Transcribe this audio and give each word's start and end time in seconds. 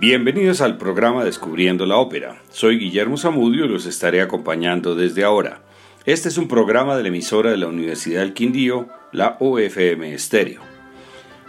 Bienvenidos 0.00 0.62
al 0.62 0.78
programa 0.78 1.26
Descubriendo 1.26 1.84
la 1.84 1.98
Ópera. 1.98 2.40
Soy 2.50 2.78
Guillermo 2.78 3.18
Zamudio 3.18 3.66
y 3.66 3.68
los 3.68 3.84
estaré 3.84 4.22
acompañando 4.22 4.94
desde 4.94 5.24
ahora. 5.24 5.60
Este 6.06 6.30
es 6.30 6.38
un 6.38 6.48
programa 6.48 6.96
de 6.96 7.02
la 7.02 7.08
emisora 7.08 7.50
de 7.50 7.58
la 7.58 7.66
Universidad 7.66 8.20
del 8.20 8.32
Quindío, 8.32 8.88
la 9.12 9.36
OFM 9.40 10.14
Estéreo. 10.14 10.62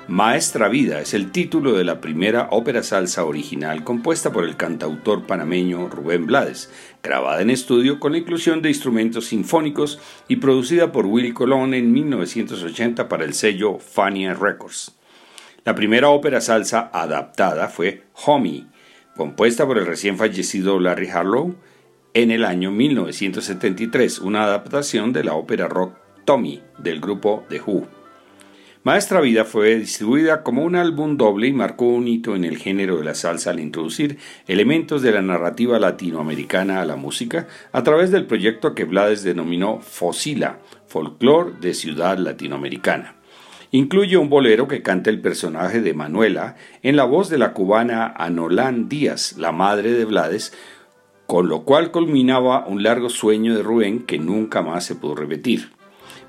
Maestra 0.10 0.68
Vida 0.68 1.00
es 1.00 1.14
el 1.14 1.32
título 1.32 1.78
de 1.78 1.86
la 1.86 2.02
primera 2.02 2.50
ópera 2.52 2.84
salsa 2.84 3.24
original 3.24 3.86
compuesta 3.86 4.34
por 4.34 4.44
el 4.44 4.58
cantautor 4.58 5.26
panameño 5.26 5.88
Rubén 5.88 6.26
Blades, 6.26 6.70
grabada 7.02 7.42
en 7.42 7.52
estudio 7.52 8.02
con 8.02 8.12
la 8.12 8.18
inclusión 8.18 8.62
de 8.62 8.68
instrumentos 8.68 9.28
sinfónicos 9.28 9.98
y 10.28 10.36
producida 10.36 10.92
por 10.92 11.06
Willy 11.06 11.32
Colón 11.32 11.74
en 11.74 11.94
1980 11.94 13.08
para 13.08 13.24
el 13.24 13.34
sello 13.34 13.80
Fania 13.80 14.34
Records. 14.34 14.92
La 15.64 15.76
primera 15.76 16.10
ópera 16.10 16.42
salsa 16.42 16.90
adaptada 16.92 17.68
fue 17.68 18.06
Homie, 18.26 18.66
compuesta 19.16 19.68
por 19.68 19.78
el 19.78 19.86
recién 19.86 20.18
fallecido 20.18 20.80
Larry 20.80 21.10
Harlow 21.10 21.56
en 22.16 22.32
el 22.32 22.46
año 22.46 22.72
1973, 22.72 24.20
una 24.20 24.44
adaptación 24.44 25.14
de 25.14 25.24
la 25.24 25.36
ópera 25.36 25.68
rock 25.68 25.94
Tommy 26.26 26.64
del 26.80 27.00
grupo 27.00 27.46
The 27.50 27.62
Who. 27.62 27.88
Maestra 28.84 29.22
Vida 29.22 29.46
fue 29.46 29.76
distribuida 29.76 30.42
como 30.42 30.64
un 30.64 30.76
álbum 30.76 31.16
doble 31.16 31.50
y 31.50 31.54
marcó 31.54 31.86
un 31.86 32.08
hito 32.08 32.36
en 32.36 32.44
el 32.44 32.58
género 32.58 32.98
de 32.98 33.06
la 33.06 33.14
salsa 33.14 33.52
al 33.52 33.60
introducir 33.60 34.18
elementos 34.48 35.04
de 35.04 35.12
la 35.12 35.22
narrativa 35.22 35.78
latinoamericana 35.78 36.82
a 36.82 36.86
la 36.86 36.96
música 36.96 37.48
a 37.72 37.84
través 37.84 38.10
del 38.10 38.26
proyecto 38.26 38.74
que 38.74 38.86
Blades 38.86 39.22
denominó 39.22 39.80
Fosila, 39.80 40.58
folclore 40.88 41.54
de 41.62 41.76
ciudad 41.76 42.18
latinoamericana. 42.18 43.21
Incluye 43.74 44.18
un 44.18 44.30
bolero 44.30 44.68
que 44.68 44.82
canta 44.82 45.10
el 45.10 45.22
personaje 45.22 45.80
de 45.80 45.94
Manuela 45.94 46.58
en 46.84 46.98
la 46.98 47.06
voz 47.06 47.30
de 47.30 47.38
la 47.38 47.54
cubana 47.54 48.14
Anolán 48.18 48.90
Díaz, 48.90 49.38
la 49.38 49.54
madre 49.54 49.94
de 49.94 50.04
Blades, 50.04 50.54
con 51.26 51.48
lo 51.48 51.64
cual 51.64 51.92
culminaba 51.92 52.66
un 52.68 52.84
largo 52.84 53.10
sueño 53.10 53.56
de 53.56 53.64
Rubén 53.64 54.06
que 54.06 54.20
nunca 54.20 54.62
más 54.62 54.84
se 54.84 54.96
pudo 54.96 55.16
repetir. 55.16 55.70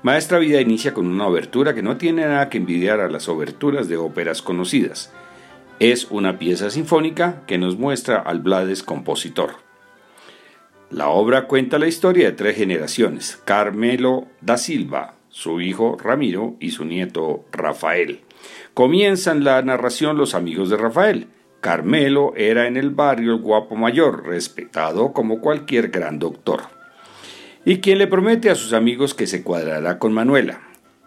Maestra 0.03 0.39
Vida 0.39 0.61
inicia 0.61 0.93
con 0.93 1.05
una 1.05 1.27
obertura 1.27 1.73
que 1.73 1.83
no 1.83 1.97
tiene 1.97 2.25
nada 2.25 2.47
que 2.47 2.59
envidiar 2.59 3.01
a 3.01 3.09
las 3.09 3.27
oberturas 3.27 3.89
de 3.89 3.97
óperas 3.97 4.41
conocidas. 4.41 5.11
Es 5.79 6.07
una 6.09 6.39
pieza 6.39 6.69
sinfónica 6.69 7.43
que 7.45 7.57
nos 7.57 7.77
muestra 7.77 8.19
al 8.19 8.39
Blades 8.39 8.83
compositor. 8.83 9.55
La 10.89 11.09
obra 11.09 11.47
cuenta 11.47 11.77
la 11.77 11.87
historia 11.87 12.27
de 12.27 12.31
tres 12.31 12.55
generaciones. 12.55 13.41
Carmelo 13.43 14.27
da 14.39 14.57
Silva, 14.57 15.15
su 15.33 15.61
hijo 15.61 15.97
Ramiro 15.99 16.55
y 16.59 16.69
su 16.69 16.85
nieto 16.85 17.45
Rafael. 17.51 18.19
Comienzan 18.75 19.43
la 19.43 19.59
narración 19.63 20.15
los 20.15 20.35
amigos 20.35 20.69
de 20.69 20.77
Rafael. 20.77 21.27
Carmelo 21.59 22.33
era 22.37 22.67
en 22.67 22.77
el 22.77 22.91
barrio 22.91 23.33
el 23.33 23.41
guapo 23.41 23.75
mayor, 23.75 24.27
respetado 24.27 25.11
como 25.11 25.41
cualquier 25.41 25.89
gran 25.89 26.19
doctor. 26.19 26.61
Y 27.65 27.79
quien 27.79 27.97
le 27.97 28.05
promete 28.05 28.51
a 28.51 28.55
sus 28.55 28.73
amigos 28.73 29.15
que 29.15 29.25
se 29.25 29.41
cuadrará 29.41 29.97
con 29.97 30.13
Manuela. 30.13 30.61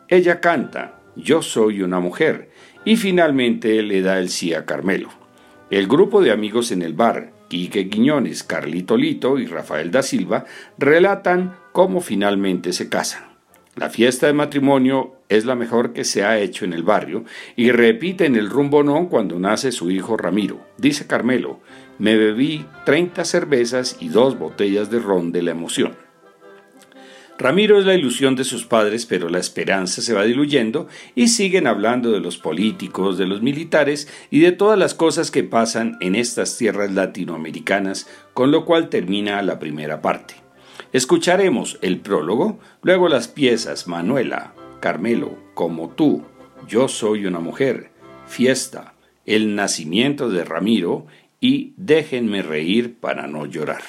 Ella 0.08 0.40
canta, 0.40 0.98
Yo 1.14 1.40
soy 1.40 1.82
una 1.82 2.00
mujer, 2.00 2.50
y 2.84 2.96
finalmente 2.96 3.80
le 3.82 4.02
da 4.02 4.18
el 4.18 4.28
sí 4.28 4.54
a 4.54 4.66
Carmelo. 4.66 5.10
El 5.70 5.86
grupo 5.86 6.20
de 6.20 6.32
amigos 6.32 6.72
en 6.72 6.82
el 6.82 6.94
bar, 6.94 7.30
Quique 7.46 7.88
Quiñones, 7.88 8.42
Carlito 8.42 8.96
Lito 8.96 9.38
y 9.38 9.46
Rafael 9.46 9.92
da 9.92 10.02
Silva, 10.02 10.46
relatan 10.78 11.54
cómo 11.70 12.00
finalmente 12.00 12.72
se 12.72 12.88
casan. 12.88 13.35
La 13.76 13.90
fiesta 13.90 14.26
de 14.26 14.32
matrimonio 14.32 15.16
es 15.28 15.44
la 15.44 15.54
mejor 15.54 15.92
que 15.92 16.04
se 16.04 16.24
ha 16.24 16.38
hecho 16.38 16.64
en 16.64 16.72
el 16.72 16.82
barrio 16.82 17.26
y 17.56 17.72
repite 17.72 18.24
en 18.24 18.34
el 18.34 18.48
rumbonón 18.48 19.08
cuando 19.08 19.38
nace 19.38 19.70
su 19.70 19.90
hijo 19.90 20.16
Ramiro. 20.16 20.66
Dice 20.78 21.06
Carmelo, 21.06 21.60
me 21.98 22.16
bebí 22.16 22.64
30 22.86 23.22
cervezas 23.26 23.98
y 24.00 24.08
dos 24.08 24.38
botellas 24.38 24.90
de 24.90 24.98
ron 24.98 25.30
de 25.30 25.42
la 25.42 25.50
emoción. 25.50 25.94
Ramiro 27.38 27.78
es 27.78 27.84
la 27.84 27.92
ilusión 27.92 28.34
de 28.34 28.44
sus 28.44 28.64
padres, 28.64 29.04
pero 29.04 29.28
la 29.28 29.40
esperanza 29.40 30.00
se 30.00 30.14
va 30.14 30.24
diluyendo 30.24 30.88
y 31.14 31.28
siguen 31.28 31.66
hablando 31.66 32.12
de 32.12 32.20
los 32.20 32.38
políticos, 32.38 33.18
de 33.18 33.26
los 33.26 33.42
militares 33.42 34.08
y 34.30 34.40
de 34.40 34.52
todas 34.52 34.78
las 34.78 34.94
cosas 34.94 35.30
que 35.30 35.44
pasan 35.44 35.98
en 36.00 36.14
estas 36.14 36.56
tierras 36.56 36.92
latinoamericanas, 36.92 38.08
con 38.32 38.50
lo 38.52 38.64
cual 38.64 38.88
termina 38.88 39.42
la 39.42 39.58
primera 39.58 40.00
parte. 40.00 40.45
Escucharemos 40.96 41.78
el 41.82 42.00
prólogo, 42.00 42.58
luego 42.80 43.10
las 43.10 43.28
piezas 43.28 43.86
Manuela, 43.86 44.54
Carmelo, 44.80 45.36
Como 45.52 45.90
tú, 45.90 46.22
Yo 46.66 46.88
soy 46.88 47.26
una 47.26 47.38
mujer, 47.38 47.90
Fiesta, 48.26 48.94
El 49.26 49.56
nacimiento 49.56 50.30
de 50.30 50.42
Ramiro 50.42 51.04
y 51.38 51.74
Déjenme 51.76 52.40
reír 52.40 52.98
para 52.98 53.26
no 53.26 53.44
llorar. 53.44 53.82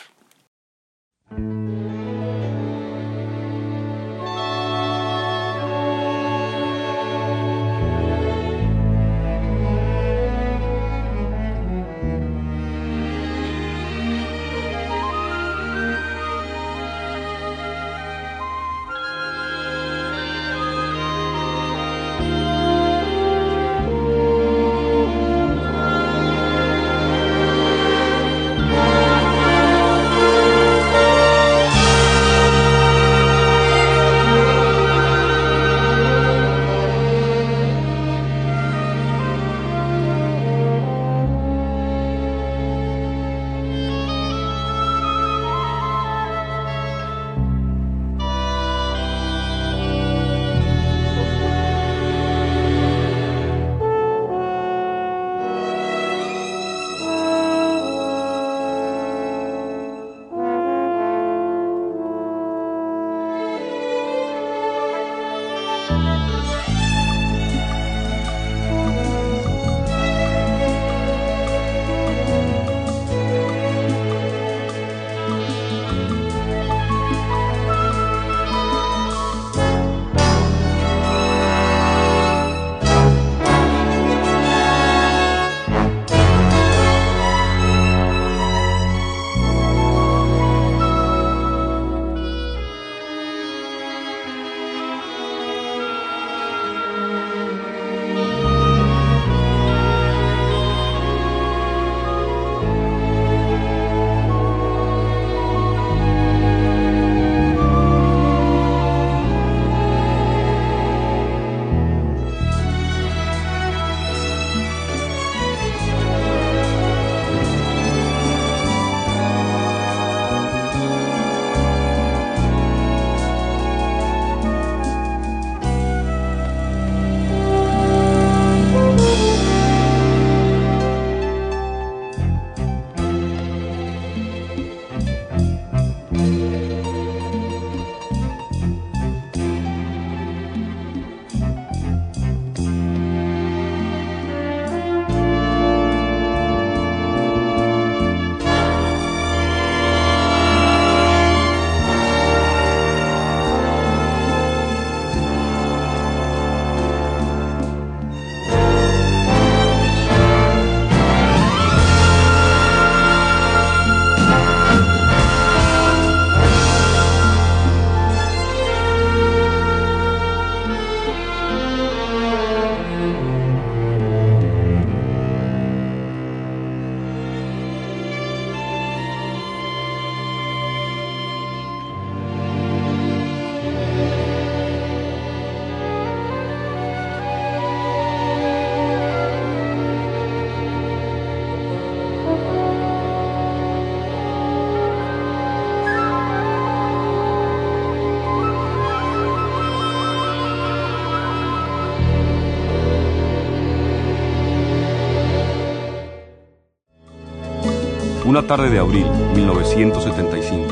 Una 208.37 208.45
tarde 208.45 208.69
de 208.69 208.77
abril 208.77 209.07
1975, 209.33 210.67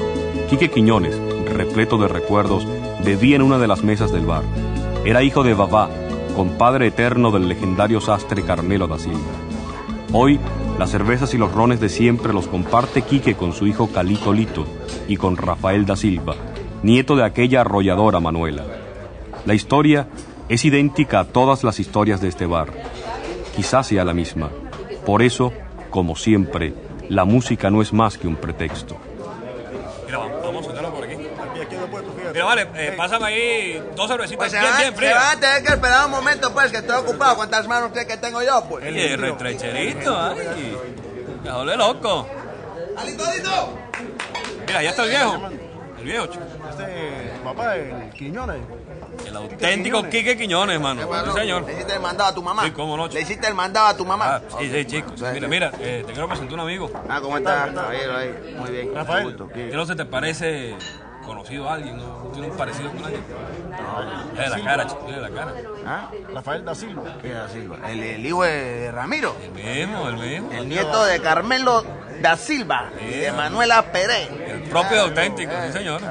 Quique 0.52 0.70
Quiñones, 0.70 1.20
repleto 1.52 1.98
de 1.98 2.08
recuerdos, 2.08 2.64
bebía 3.04 3.38
en 3.38 3.42
una 3.42 3.58
de 3.58 3.66
las 3.66 3.84
mesas 3.84 4.12
del 4.12 4.28
bar. 4.28 4.44
Era 5.04 5.24
hijo 5.24 5.42
de 5.42 5.56
Babá, 5.56 5.90
compadre 6.36 6.86
eterno 6.86 7.32
del 7.32 7.48
legendario 7.48 8.00
sastre 8.02 8.44
Carmelo 8.44 8.86
da 8.86 9.00
Silva. 9.00 9.18
Hoy, 10.14 10.40
las 10.78 10.92
cervezas 10.92 11.34
y 11.34 11.40
los 11.40 11.54
rones 11.54 11.80
de 11.80 11.90
siempre 11.90 12.34
los 12.34 12.48
comparte 12.48 13.02
Quique 13.02 13.34
con 13.34 13.52
su 13.52 13.66
hijo 13.66 13.88
Calito 13.88 14.32
Lito 14.32 14.68
y 15.08 15.18
con 15.18 15.36
Rafael 15.36 15.88
da 15.88 15.96
Silva, 15.96 16.36
nieto 16.84 17.16
de 17.16 17.24
aquella 17.24 17.62
arrolladora 17.62 18.20
Manuela. 18.20 18.64
La 19.48 19.56
historia 19.56 20.08
es 20.50 20.66
idéntica 20.66 21.22
a 21.22 21.26
todas 21.26 21.64
las 21.64 21.80
historias 21.80 22.22
de 22.22 22.28
este 22.28 22.46
bar. 22.46 22.72
Quizás 23.56 23.88
sea 23.88 24.06
la 24.06 24.14
misma. 24.14 24.52
Por 25.04 25.24
eso, 25.24 25.52
como 25.90 26.16
siempre, 26.16 26.85
la 27.10 27.26
música 27.26 27.70
no 27.70 27.82
es 27.82 27.94
más 27.94 28.18
que 28.18 28.28
un 28.28 28.36
pretexto. 28.36 28.98
Mira, 30.06 30.20
vamos 30.20 30.64
a 30.64 30.66
sentarlo 30.68 30.94
por 30.94 31.04
aquí. 31.04 31.16
Mira, 32.34 32.46
vale, 32.46 32.68
eh, 32.76 32.94
pásame 32.98 33.26
ahí 33.26 33.84
dos 33.96 34.08
cervecitas 34.08 34.38
Pues 34.38 34.52
se 34.52 34.60
bien, 34.60 34.72
va, 34.72 34.78
bien 34.78 34.90
se 34.92 34.98
frías. 34.98 35.16
va 35.16 35.32
a 35.32 35.40
tener 35.40 35.64
que 35.64 35.74
esperar 35.74 36.06
un 36.06 36.12
momento, 36.12 36.54
pues, 36.54 36.72
que 36.72 36.78
estoy 36.78 36.98
ocupado. 36.98 37.36
¿Cuántas 37.38 37.68
manos 37.68 37.92
cree 37.92 38.06
que 38.06 38.18
tengo 38.18 38.42
yo, 38.44 38.64
pues? 38.70 38.86
El 38.86 39.18
retrecherito, 39.18 40.18
ay. 40.20 40.78
Me 41.44 41.50
jode 41.52 41.78
loco. 41.78 42.28
¡Alito, 42.98 43.26
alito! 43.26 43.78
Mira, 44.68 44.84
ya 44.84 44.90
está 44.90 45.04
el 45.04 45.10
viejo. 45.10 45.42
El 46.00 46.04
viejo, 46.06 46.28
chico. 46.28 46.44
Este, 46.70 47.32
papá, 47.44 47.76
el 47.76 48.10
Quiñones. 48.12 48.58
El 49.26 49.36
auténtico 49.36 50.04
Quique 50.10 50.38
Quiñones, 50.38 50.80
mano. 50.80 51.08
¿Qué 51.10 51.32
Sí, 51.32 51.38
señor. 51.40 51.66
¿Le 51.66 51.74
hiciste 51.74 51.94
el 51.94 52.00
mandado 52.02 52.30
a 52.30 52.34
tu 52.36 52.42
mamá? 52.42 52.64
Sí, 52.64 52.72
cómo 52.72 52.98
no, 52.98 53.08
chico. 53.08 53.16
¿Le 53.16 53.22
hiciste 53.22 53.48
el 53.48 53.54
mandado 53.54 53.88
a 53.88 53.98
tu 53.98 54.06
mamá? 54.06 54.36
Ah, 54.36 54.42
sí, 54.60 54.70
sí, 54.72 54.86
chicos. 54.86 55.22
Mira, 55.34 55.48
mira, 55.48 55.72
eh, 55.80 56.04
te 56.06 56.12
quiero 56.14 56.28
presentar 56.28 56.54
un 56.56 56.60
amigo. 56.62 56.90
Ah, 57.10 57.20
¿cómo 57.22 57.38
estás, 57.38 57.72
caballero? 57.72 58.18
Ahí, 58.18 58.56
muy 58.58 58.72
bien. 58.72 58.94
Rafael. 58.94 59.36
¿Qué? 59.54 59.70
¿Qué 59.70 59.76
no 59.76 59.86
se 59.86 59.96
te 59.96 60.06
parece 60.06 60.76
conocido 61.26 61.70
a 61.70 61.74
alguien? 61.76 61.98
¿No 61.98 62.30
tiene 62.34 62.50
un 62.50 62.58
parecido 62.58 62.92
con 62.92 63.04
alguien? 63.04 63.24
Mira 64.34 64.50
la 64.50 64.64
cara, 64.64 64.88
chico. 64.88 65.04
Mira 65.06 65.18
la 65.22 65.30
cara. 65.30 65.54
¿Ah? 65.86 66.10
Rafael 66.34 66.66
da 66.66 66.76
Silva. 66.76 67.04
¿Qué 67.22 67.30
da 67.30 67.48
Silva? 67.50 67.78
El, 67.90 68.04
el 68.04 68.26
hijo 68.26 68.44
de 68.44 68.92
Ramiro. 68.92 69.36
El 69.44 69.52
mismo, 69.52 70.10
el 70.10 70.18
mismo. 70.18 70.52
El 70.52 70.70
nieto 70.70 71.04
de 71.06 71.20
Carmelo 71.22 71.84
da 72.22 72.38
Silva 72.38 72.90
y 73.02 73.20
de 73.20 73.32
Manuela 73.32 73.92
Pérez. 73.92 74.30
Propio 74.70 75.02
auténtico, 75.02 75.52
sí, 75.68 75.74
señor. 75.74 76.02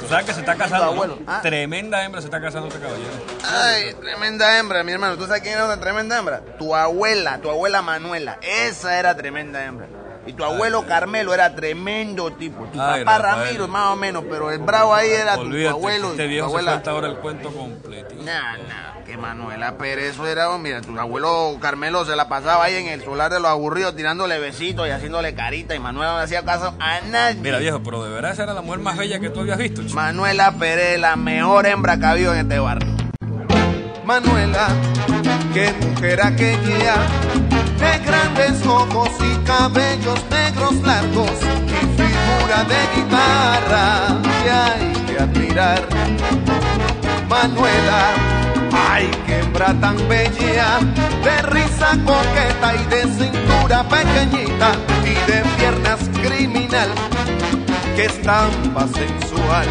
Tú 0.00 0.08
sabes 0.08 0.26
que 0.26 0.34
se 0.34 0.40
está 0.40 0.56
casando. 0.56 0.86
¿no? 0.86 0.92
abuelo, 0.92 1.18
ah. 1.26 1.40
Tremenda 1.42 2.04
hembra 2.04 2.20
se 2.20 2.26
está 2.26 2.40
casando 2.40 2.68
este 2.68 2.80
caballero. 2.80 3.10
Ay, 3.42 3.94
tremenda 3.94 4.58
hembra, 4.58 4.82
mi 4.82 4.92
hermano. 4.92 5.16
¿Tú 5.16 5.26
sabes 5.26 5.42
quién 5.42 5.54
era 5.54 5.64
una 5.64 5.80
tremenda 5.80 6.18
hembra? 6.18 6.40
Tu 6.58 6.74
abuela, 6.74 7.38
tu 7.38 7.50
abuela 7.50 7.82
Manuela. 7.82 8.38
Esa 8.42 8.98
era 8.98 9.16
tremenda 9.16 9.64
hembra. 9.64 9.86
Y 10.26 10.32
tu 10.32 10.44
abuelo 10.44 10.86
Carmelo 10.86 11.34
era 11.34 11.54
tremendo 11.54 12.32
tipo. 12.32 12.64
Tu 12.72 12.80
Ay, 12.80 13.04
papá 13.04 13.18
Rafael. 13.18 13.46
Ramiro, 13.46 13.68
más 13.68 13.92
o 13.92 13.96
menos, 13.96 14.24
pero 14.28 14.50
el 14.50 14.58
bravo 14.58 14.94
ahí 14.94 15.10
era 15.10 15.36
tu, 15.36 15.50
tu 15.50 15.68
abuelo. 15.68 16.10
este 16.12 16.22
tu 16.22 16.28
viejo 16.28 16.46
abuela. 16.46 16.72
cuenta 16.72 16.90
ahora 16.92 17.08
el 17.08 17.16
cuento 17.16 17.50
completo. 17.52 18.14
Nah, 18.24 18.56
nah, 18.56 19.04
que 19.04 19.18
Manuela 19.18 19.76
Pérez 19.76 20.14
eso 20.14 20.26
era, 20.26 20.56
mira, 20.56 20.80
tu 20.80 20.98
abuelo 20.98 21.58
Carmelo 21.60 22.04
se 22.06 22.16
la 22.16 22.28
pasaba 22.28 22.64
ahí 22.64 22.76
en 22.76 22.88
el 22.88 23.02
solar 23.04 23.30
de 23.30 23.38
los 23.38 23.50
aburridos 23.50 23.94
tirándole 23.96 24.38
besitos 24.38 24.86
y 24.88 24.90
haciéndole 24.90 25.34
carita 25.34 25.74
y 25.74 25.78
Manuela 25.78 26.12
no 26.12 26.18
le 26.18 26.24
hacía 26.24 26.42
caso 26.42 26.74
a 26.80 27.00
nadie. 27.02 27.40
Mira, 27.40 27.58
viejo, 27.58 27.82
pero 27.82 28.02
de 28.02 28.10
verdad 28.10 28.32
esa 28.32 28.44
era 28.44 28.54
la 28.54 28.62
mujer 28.62 28.80
más 28.80 28.96
bella 28.96 29.20
que 29.20 29.28
tú 29.30 29.40
habías 29.40 29.58
visto, 29.58 29.82
chico. 29.82 29.94
Manuela 29.94 30.52
Pérez, 30.58 30.98
la 30.98 31.16
mejor 31.16 31.66
hembra 31.66 31.98
que 31.98 32.04
ha 32.06 32.10
habido 32.10 32.32
en 32.32 32.40
este 32.40 32.58
barrio. 32.58 32.94
Manuela, 34.04 34.68
qué 35.52 35.72
mujer 35.80 36.20
aquella, 36.22 36.96
de 37.78 37.98
grandes 38.04 38.66
ojos 38.66 39.08
y 39.24 39.36
cabellos 39.44 40.20
negros 40.30 40.74
largos 40.82 41.30
y 41.66 41.80
figura 42.00 42.64
de 42.64 42.80
guitarra 42.94 44.20
que 44.42 44.50
hay 44.50 44.92
que 45.06 45.18
admirar. 45.22 45.82
Manuela, 47.28 48.02
ay, 48.90 49.10
qué 49.26 49.40
hembra 49.40 49.74
tan 49.80 49.96
bella, 50.08 50.78
de 51.22 51.42
risa 51.42 51.90
coqueta 52.04 52.74
y 52.74 52.84
de 52.86 53.02
cintura 53.02 53.82
pequeñita 53.88 54.72
y 55.02 55.14
de 55.30 55.42
piernas 55.56 56.00
criminal 56.22 56.88
que 57.96 58.06
estampa 58.06 58.86
sensual. 58.88 59.68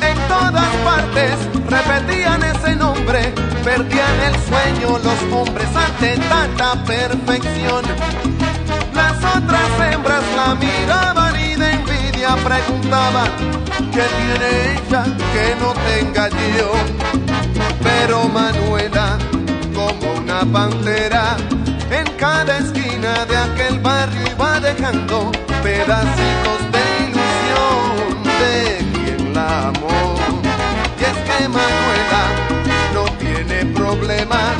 En 0.00 0.28
todas 0.28 0.68
partes 0.84 1.34
repetían 1.68 2.42
ese 2.44 2.76
nombre, 2.76 3.32
perdían 3.64 4.20
el 4.26 4.34
sueño 4.48 4.98
los 4.98 5.32
hombres 5.32 5.68
ante 5.74 6.16
tanta 6.28 6.84
perfección. 6.84 7.84
Las 8.98 9.18
otras 9.36 9.70
hembras 9.92 10.24
la 10.34 10.56
miraban 10.56 11.34
y 11.38 11.54
de 11.54 11.70
envidia 11.70 12.34
preguntaban, 12.42 13.30
¿qué 13.92 14.04
tiene 14.18 14.48
ella 14.72 15.04
que 15.32 15.44
no 15.60 15.72
tenga 15.88 16.28
yo? 16.58 16.72
Pero 17.80 18.28
Manuela, 18.28 19.16
como 19.72 20.14
una 20.14 20.40
pantera, 20.52 21.36
en 21.92 22.06
cada 22.16 22.58
esquina 22.58 23.24
de 23.26 23.36
aquel 23.36 23.78
barrio 23.78 24.20
iba 24.32 24.58
dejando 24.58 25.30
pedacitos 25.62 26.60
de 26.74 26.84
ilusión 27.06 28.24
de 28.40 28.54
quien 28.94 29.32
la 29.32 29.68
amó. 29.68 30.16
Y 30.98 31.04
es 31.04 31.18
que 31.28 31.48
Manuela 31.48 32.22
no 32.94 33.04
tiene 33.22 33.64
problemas, 33.76 34.56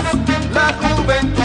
la 0.54 0.72
juventud 0.80 1.37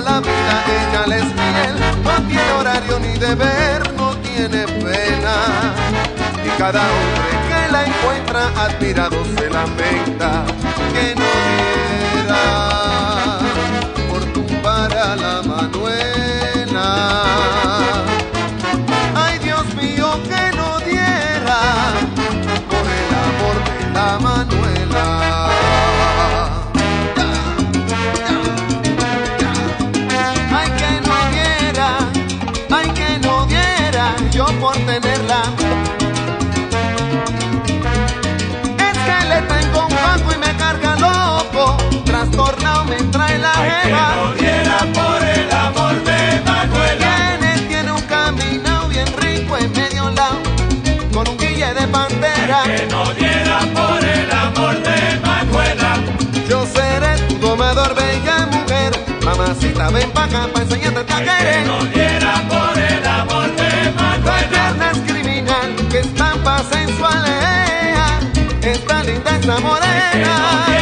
la 0.00 0.20
vida 0.20 0.64
ella 0.66 1.06
les 1.06 1.24
miel, 1.24 1.74
no 2.04 2.12
tiene 2.28 2.52
horario 2.52 2.98
ni 3.00 3.18
deber, 3.18 3.92
no 3.94 4.16
tiene 4.18 4.66
pena. 4.66 5.74
Y 6.44 6.48
cada 6.58 6.82
hombre 6.82 7.30
que 7.48 7.72
la 7.72 7.84
encuentra 7.84 8.42
admirado 8.64 9.24
se 9.36 9.50
lamenta 9.50 10.44
que 10.92 11.14
no 11.16 11.28
diera 11.48 13.38
por 14.08 14.24
tumbar 14.32 14.92
a 14.96 15.16
la 15.16 15.42
Manuela. 15.42 16.88
Pantera. 51.90 52.62
Yo 56.48 56.66
seré 56.66 57.16
tu 57.28 57.34
domador, 57.38 57.94
bella 57.94 58.46
mujer. 58.50 58.92
Mamacita, 59.22 59.90
ven 59.90 60.10
pa' 60.10 60.24
acá 60.24 60.48
pa' 60.52 60.62
enseñarte 60.62 61.00
a 61.00 61.18
querer. 61.18 61.66
Las 64.24 64.44
piernas 64.46 64.98
criminal, 65.06 65.74
que 65.90 65.98
estampa 66.00 66.62
sensual 66.70 67.24
ella. 67.26 68.20
Esta 68.62 69.02
linda, 69.04 69.30
esta 69.36 69.60
morena. 69.60 70.77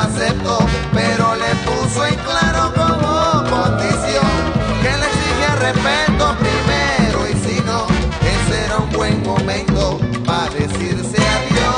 Aceptó, 0.00 0.58
pero 0.92 1.34
le 1.36 1.54
puso 1.66 2.06
en 2.06 2.14
claro 2.16 2.72
como 2.74 3.44
condición 3.50 4.26
que 4.82 4.90
le 4.96 5.06
exigía 5.06 5.56
respeto 5.56 6.36
primero 6.38 7.28
y 7.28 7.34
si 7.34 7.60
no, 7.62 7.86
ese 8.20 8.64
era 8.66 8.78
un 8.78 8.90
buen 8.90 9.22
momento 9.22 9.98
para 10.24 10.50
decirse 10.50 11.16
adiós. 11.16 11.74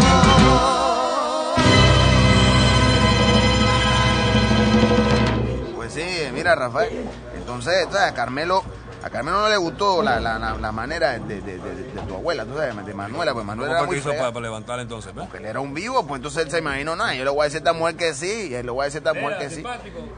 Pues 5.74 5.92
sí, 5.92 6.28
mira 6.32 6.54
Rafael, 6.54 7.08
entonces 7.34 7.74
entonces, 7.88 8.14
Carmelo, 8.14 8.64
a 9.12 9.16
Carmelo 9.16 9.42
no 9.42 9.48
le 9.50 9.58
gustó 9.58 10.02
la, 10.02 10.18
la, 10.18 10.38
la, 10.38 10.54
la 10.54 10.72
manera 10.72 11.18
de, 11.18 11.42
de, 11.42 11.58
de, 11.58 11.58
de 11.58 12.00
tu 12.08 12.14
abuela, 12.14 12.46
tú 12.46 12.56
sabes, 12.56 12.86
de 12.86 12.94
Manuela, 12.94 13.34
pues 13.34 13.44
Manuela 13.44 13.72
¿Cómo 13.74 13.78
era 13.84 13.86
muy 13.86 13.98
hizo 13.98 14.08
para, 14.08 14.32
para 14.32 14.40
levantar 14.40 14.80
entonces? 14.80 15.14
¿ves? 15.14 15.28
Que 15.28 15.36
él 15.36 15.44
era 15.44 15.60
un 15.60 15.74
vivo, 15.74 16.06
pues 16.06 16.18
entonces 16.18 16.44
él 16.46 16.50
se 16.50 16.58
imaginó, 16.60 16.96
nada, 16.96 17.14
yo 17.14 17.22
le 17.24 17.30
voy 17.30 17.42
a 17.42 17.44
decir 17.44 17.58
a 17.58 17.60
esta 17.60 17.72
mujer 17.74 17.96
que 17.96 18.14
sí, 18.14 18.48
y 18.50 18.54
él 18.54 18.64
le 18.64 18.72
voy 18.72 18.82
a 18.82 18.84
decir 18.86 19.02
a 19.06 19.10
esta 19.10 19.20
mujer 19.20 19.38
que 19.38 19.50
sí. 19.50 19.62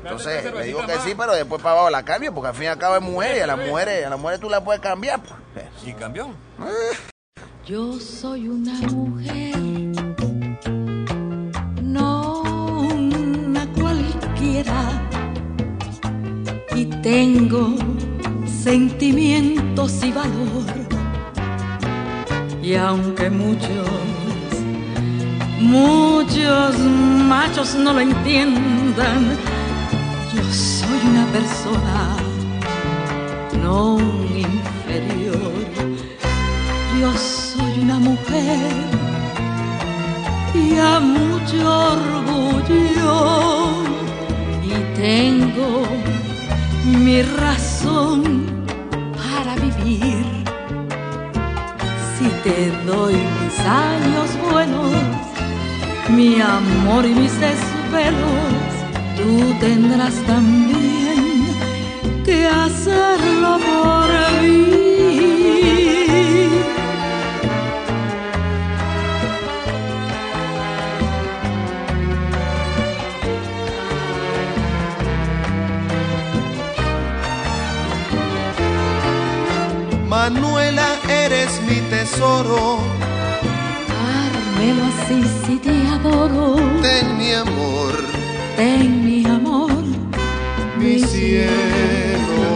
Entonces 0.04 0.54
le 0.54 0.64
digo 0.64 0.86
que 0.86 0.96
sí, 1.00 1.14
pero 1.18 1.32
después 1.34 1.60
para 1.60 1.72
abajo 1.74 1.90
la 1.90 2.04
cambio, 2.04 2.32
porque 2.32 2.48
al 2.50 2.54
fin 2.54 2.64
y 2.64 2.66
al 2.68 2.78
cabo 2.78 2.94
es 2.94 3.02
mujer, 3.02 3.36
y 3.36 3.40
a 3.40 3.48
las 3.48 3.58
mujeres, 3.58 4.06
a 4.06 4.10
las 4.10 4.18
mujeres 4.20 4.40
tú 4.40 4.48
la 4.48 4.62
puedes 4.62 4.80
cambiar. 4.80 5.20
pues. 5.20 5.66
¿Y 5.84 5.92
cambió? 5.94 6.28
Yo 7.66 7.98
soy 7.98 8.46
una 8.48 8.74
mujer, 8.92 9.56
no 11.82 12.42
una 12.42 13.66
cualquiera, 13.72 15.02
y 16.76 16.86
tengo 17.02 17.74
sentimientos 18.64 20.02
y 20.02 20.10
valor. 20.10 20.64
Y 22.62 22.74
aunque 22.76 23.28
muchos, 23.28 23.90
muchos 25.60 26.78
machos 27.28 27.74
no 27.74 27.92
lo 27.92 28.00
entiendan, 28.00 29.36
yo 30.34 30.42
soy 30.50 30.98
una 31.10 31.26
persona 31.26 32.16
no 33.62 33.98
inferior. 34.00 35.66
Yo 36.98 37.12
soy 37.18 37.80
una 37.82 37.98
mujer 37.98 38.72
y 40.54 40.78
a 40.78 41.00
mucho 41.00 41.58
orgullo 41.92 43.14
y 44.62 44.72
tengo 44.96 45.82
mi 46.84 47.22
razón 47.22 48.46
para 49.16 49.54
vivir. 49.56 50.24
Si 52.16 52.28
te 52.42 52.70
doy 52.86 53.14
mis 53.14 53.58
años 53.60 54.30
buenos, 54.50 54.92
mi 56.08 56.40
amor 56.40 57.04
y 57.06 57.14
mis 57.14 57.32
desvelos, 57.40 58.70
tú 59.16 59.54
tendrás 59.60 60.14
también 60.26 61.46
que 62.24 62.46
hacerlo 62.46 63.58
por 63.58 64.42
mí. 64.42 64.73
Manuela, 80.30 80.88
eres 81.06 81.60
mi 81.68 81.80
tesoro, 81.90 82.78
vuelo 84.56 84.82
así 84.90 85.22
si 85.44 85.56
te 85.58 85.76
adoro. 85.88 86.56
Ten 86.80 87.18
mi 87.18 87.32
amor, 87.32 87.92
Ten 88.56 89.04
mi 89.04 89.26
amor, 89.26 89.70
mi 90.78 90.98
cielo. 90.98 92.46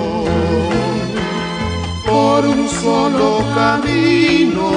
Por 2.07 2.47
un 2.47 2.67
solo 2.71 3.45
camino, 3.55 4.71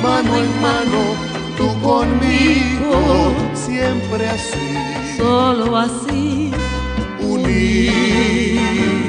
mano 0.00 0.30
en 0.44 0.50
mano, 0.62 1.02
tú 1.58 1.66
conmigo, 1.82 3.34
siempre 3.54 4.28
así, 4.28 5.16
solo 5.18 5.76
así. 5.76 6.52
unidos. 7.20 8.99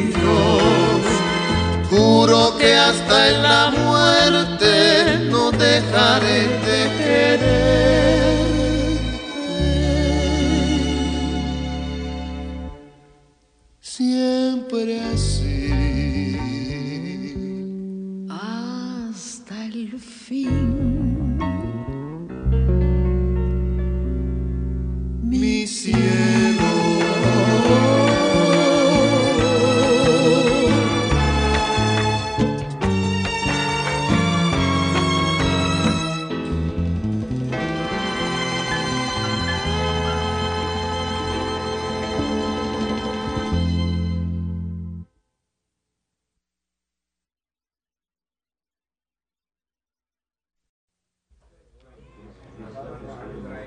Juro 2.32 2.56
que 2.58 2.74
hasta 2.74 3.30
en 3.30 3.44
la 3.44 3.72
muerte 3.72 5.20
no 5.30 5.52
dejaré 5.52 6.48
de 6.66 6.98
querer. 6.98 7.91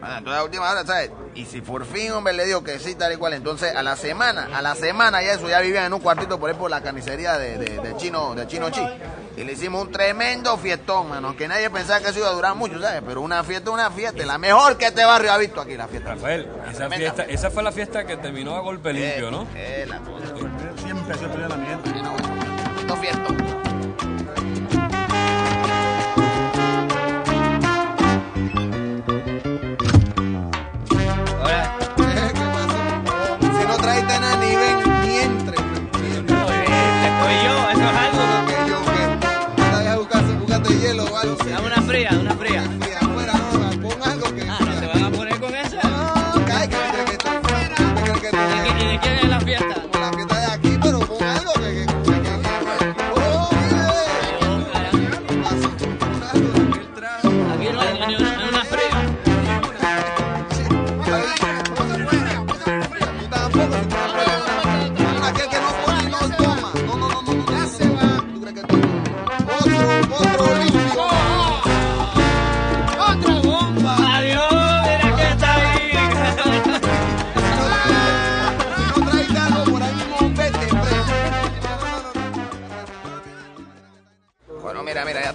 Bueno, 0.04 0.18
entonces 0.18 0.38
a 0.38 0.44
última 0.44 0.70
hora, 0.70 0.84
¿sabes? 0.84 1.10
Y 1.34 1.46
si 1.46 1.62
por 1.62 1.86
fin, 1.86 2.12
hombre, 2.12 2.34
le 2.34 2.44
digo 2.44 2.62
que 2.62 2.78
sí, 2.78 2.94
tal 2.94 3.14
y 3.14 3.16
cual, 3.16 3.32
entonces 3.32 3.74
a 3.74 3.82
la 3.82 3.96
semana, 3.96 4.50
a 4.52 4.60
la 4.60 4.74
semana 4.74 5.22
ya 5.22 5.32
eso, 5.32 5.48
ya 5.48 5.60
vivían 5.60 5.86
en 5.86 5.94
un 5.94 6.00
cuartito 6.00 6.38
por 6.38 6.50
ahí 6.50 6.56
por 6.56 6.70
la 6.70 6.82
carnicería 6.82 7.38
de, 7.38 7.56
de, 7.56 7.78
de 7.78 7.96
Chino, 7.96 8.34
de 8.34 8.46
Chino 8.46 8.68
Chi. 8.68 8.82
Y 9.38 9.44
le 9.44 9.52
hicimos 9.52 9.80
un 9.86 9.90
tremendo 9.90 10.58
fiestón, 10.58 11.08
mano, 11.08 11.34
que 11.34 11.48
nadie 11.48 11.70
pensaba 11.70 12.00
que 12.00 12.10
eso 12.10 12.18
iba 12.18 12.28
a 12.28 12.32
durar 12.32 12.54
mucho, 12.54 12.78
¿sabes? 12.78 13.02
Pero 13.06 13.22
una 13.22 13.42
fiesta, 13.44 13.70
una 13.70 13.90
fiesta, 13.90 14.26
la 14.26 14.36
mejor 14.36 14.76
que 14.76 14.88
este 14.88 15.06
barrio 15.06 15.32
ha 15.32 15.38
visto 15.38 15.62
aquí, 15.62 15.74
la 15.74 15.88
fiesta. 15.88 16.10
Rafael, 16.10 16.50
esa, 16.70 16.90
fiesta, 16.90 17.22
esa 17.22 17.50
fue 17.50 17.62
la 17.62 17.72
fiesta 17.72 18.04
que 18.04 18.18
terminó 18.18 18.56
a 18.56 18.60
golpe 18.60 18.92
limpio, 18.92 19.30
¿no? 19.30 19.46
Eh, 19.54 19.86
la 19.88 20.00
cosa. 20.00 20.26
Siempre 20.84 21.16
se 21.16 21.26
pelea 21.28 21.48
la 21.48 21.56
mierda. 21.56 21.82
Sí, 21.82 22.02
no, 22.02 22.78
Esto 22.78 22.96
fiestón. 22.96 23.63
Dame 41.26 41.66
una 41.66 41.82
fría, 41.82 42.10
una 42.20 42.34
fría. 42.36 42.62
Pon 43.82 44.02
algo 44.02 44.34
que. 44.34 44.42
Ah, 44.42 44.58
¿no 44.60 44.78
se 44.78 44.86
van 44.86 45.02
a 45.04 45.10
poner 45.10 45.40
con 45.40 45.54
eso? 45.54 45.76
No, 45.82 46.44
cae, 46.46 46.68
que 46.68 46.76
fuera. 46.76 47.76
¿Tú 47.76 48.02
crees 48.02 48.20
que 48.20 48.28
¿Y 48.28 48.30
de 48.30 48.36
estoy 48.36 48.72
quién- 48.74 48.78
y 48.88 48.92
de 48.92 48.98
quién 49.00 49.18
es 49.18 49.28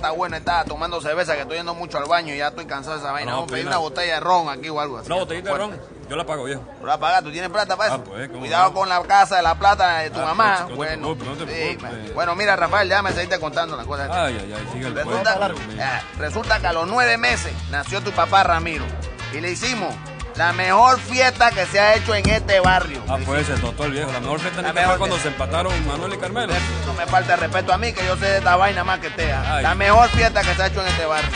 está 0.09 0.17
bueno, 0.17 0.37
está 0.37 0.63
tomando 0.65 0.99
cerveza, 1.01 1.35
que 1.35 1.41
estoy 1.41 1.57
yendo 1.57 1.73
mucho 1.75 1.97
al 1.99 2.05
baño 2.05 2.33
y 2.33 2.37
ya 2.37 2.47
estoy 2.47 2.65
cansado 2.65 2.95
de 2.97 3.01
esa 3.03 3.11
vaina. 3.11 3.31
no, 3.31 3.37
Vamos 3.37 3.49
a 3.49 3.53
pedir 3.53 3.65
pena. 3.65 3.77
una 3.77 3.83
botella 3.87 4.13
de 4.15 4.19
ron 4.19 4.49
aquí 4.49 4.69
o 4.69 4.79
algo 4.79 4.97
así. 4.97 5.07
Una 5.07 5.15
botellita 5.17 5.51
de 5.51 5.57
ron, 5.57 5.79
yo 6.09 6.15
la 6.15 6.25
pago, 6.25 6.43
viejo. 6.45 6.63
¿Tú 6.79 6.85
la 6.87 6.97
pagas? 6.99 7.23
¿Tú 7.23 7.31
tienes 7.31 7.49
plata 7.51 7.77
para 7.77 7.89
eso? 7.93 8.01
Ah, 8.01 8.09
pues, 8.09 8.27
¿cómo 8.29 8.39
Cuidado 8.39 8.69
no? 8.69 8.73
con 8.73 8.89
la 8.89 9.01
casa 9.03 9.35
de 9.37 9.41
la 9.43 9.55
plata 9.55 9.99
de 9.99 10.09
tu 10.09 10.19
Ah, 10.19 10.25
mamá. 10.25 10.59
no 10.61 10.67
te 10.67 10.73
bueno, 10.73 11.01
preocupes, 11.15 11.27
no 11.27 11.45
te 11.45 11.69
sí, 11.71 11.77
preocupes. 11.77 12.13
bueno, 12.15 12.35
mira, 12.35 12.55
Rafael, 12.55 12.89
ya 12.89 13.01
me 13.03 13.11
seguiste 13.11 13.39
contando 13.39 13.77
las 13.77 13.85
cosas. 13.85 14.09
Ay, 14.11 14.39
ay, 14.41 14.53
ay, 14.57 14.67
sigue 14.73 14.87
el 14.87 14.95
Resulta, 14.95 15.51
eh, 15.77 16.01
resulta 16.17 16.59
que 16.59 16.67
a 16.67 16.73
los 16.73 16.87
nueve 16.87 17.17
meses 17.17 17.53
nació 17.69 18.01
tu 18.01 18.11
papá 18.11 18.41
Ramiro 18.43 18.85
y 19.33 19.39
le 19.41 19.51
hicimos 19.51 19.93
la 20.39 20.53
mejor 20.53 20.97
fiesta 21.01 21.51
que 21.51 21.65
se 21.65 21.81
ha 21.81 21.95
hecho 21.95 22.15
en 22.15 22.27
este 22.29 22.61
barrio. 22.61 23.03
Ah, 23.09 23.17
pues 23.25 23.45
se 23.45 23.57
tostó 23.57 23.83
el 23.83 23.91
viejo. 23.91 24.09
La 24.13 24.21
mejor 24.21 24.39
fiesta 24.39 24.61
La 24.61 24.69
en 24.69 24.77
el 24.77 24.81
mejor 24.81 24.91
fue 24.91 24.99
cuando 24.99 25.19
se 25.19 25.27
empataron 25.27 25.85
Manuel 25.85 26.13
y 26.13 26.17
Carmelo. 26.17 26.53
No 26.85 26.93
me 26.93 27.05
falta 27.07 27.33
el 27.33 27.41
respeto 27.41 27.73
a 27.73 27.77
mí, 27.77 27.91
que 27.91 28.05
yo 28.05 28.15
sé 28.15 28.25
de 28.25 28.37
esta 28.37 28.55
vaina 28.55 28.85
más 28.85 28.99
que 28.99 29.09
te 29.09 29.33
Ay. 29.33 29.63
La 29.63 29.75
mejor 29.75 30.07
fiesta 30.11 30.41
que 30.41 30.55
se 30.55 30.63
ha 30.63 30.67
hecho 30.67 30.81
en 30.81 30.87
este 30.87 31.05
barrio. 31.05 31.29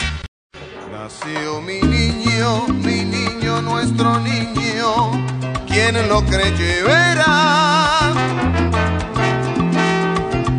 Nació 0.90 1.60
mi 1.60 1.82
niño, 1.82 2.66
mi 2.68 3.04
niño, 3.04 3.60
nuestro 3.60 4.18
niño, 4.20 5.10
quien 5.66 6.08
lo 6.08 6.24
creyó 6.24 6.86
verá 6.86 7.93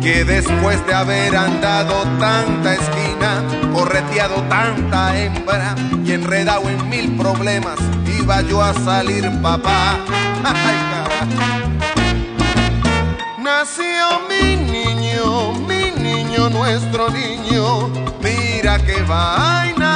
que 0.06 0.24
después 0.24 0.86
de 0.86 0.94
haber 0.94 1.36
andado 1.36 2.04
tanta 2.20 2.74
esquina, 2.74 3.42
correteado 3.74 4.40
tanta 4.42 5.18
hembra 5.18 5.74
y 6.04 6.12
enredado 6.12 6.70
en 6.70 6.88
mil 6.88 7.16
problemas, 7.16 7.76
iba 8.16 8.40
yo 8.42 8.62
a 8.62 8.72
salir 8.72 9.28
papá. 9.42 9.96
Nació 13.38 14.20
mi 14.28 14.54
niño, 14.54 15.54
mi 15.66 15.90
niño, 16.00 16.50
nuestro 16.50 17.10
niño, 17.10 17.88
mira 18.22 18.78
qué 18.78 19.02
vaina. 19.02 19.90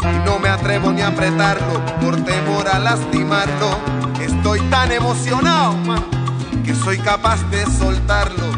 Y 0.00 0.24
no 0.24 0.38
me 0.38 0.48
atrevo 0.48 0.90
ni 0.90 1.02
a 1.02 1.08
apretarlo 1.08 1.84
por 2.00 2.16
temor 2.24 2.66
a 2.66 2.78
lastimarlo. 2.78 3.76
Estoy 4.18 4.60
tan 4.70 4.90
emocionado, 4.90 5.76
que 6.66 6.74
soy 6.74 6.98
capaz 6.98 7.48
de 7.50 7.64
soltarlo. 7.66 8.50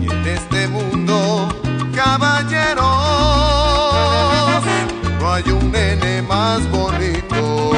Y 0.00 0.08
en 0.08 0.26
este 0.28 0.68
mundo, 0.68 1.48
caballeros, 1.94 2.84
no 5.20 5.32
hay 5.32 5.42
un 5.50 5.72
nene 5.72 6.22
más 6.22 6.60
bonito. 6.70 7.72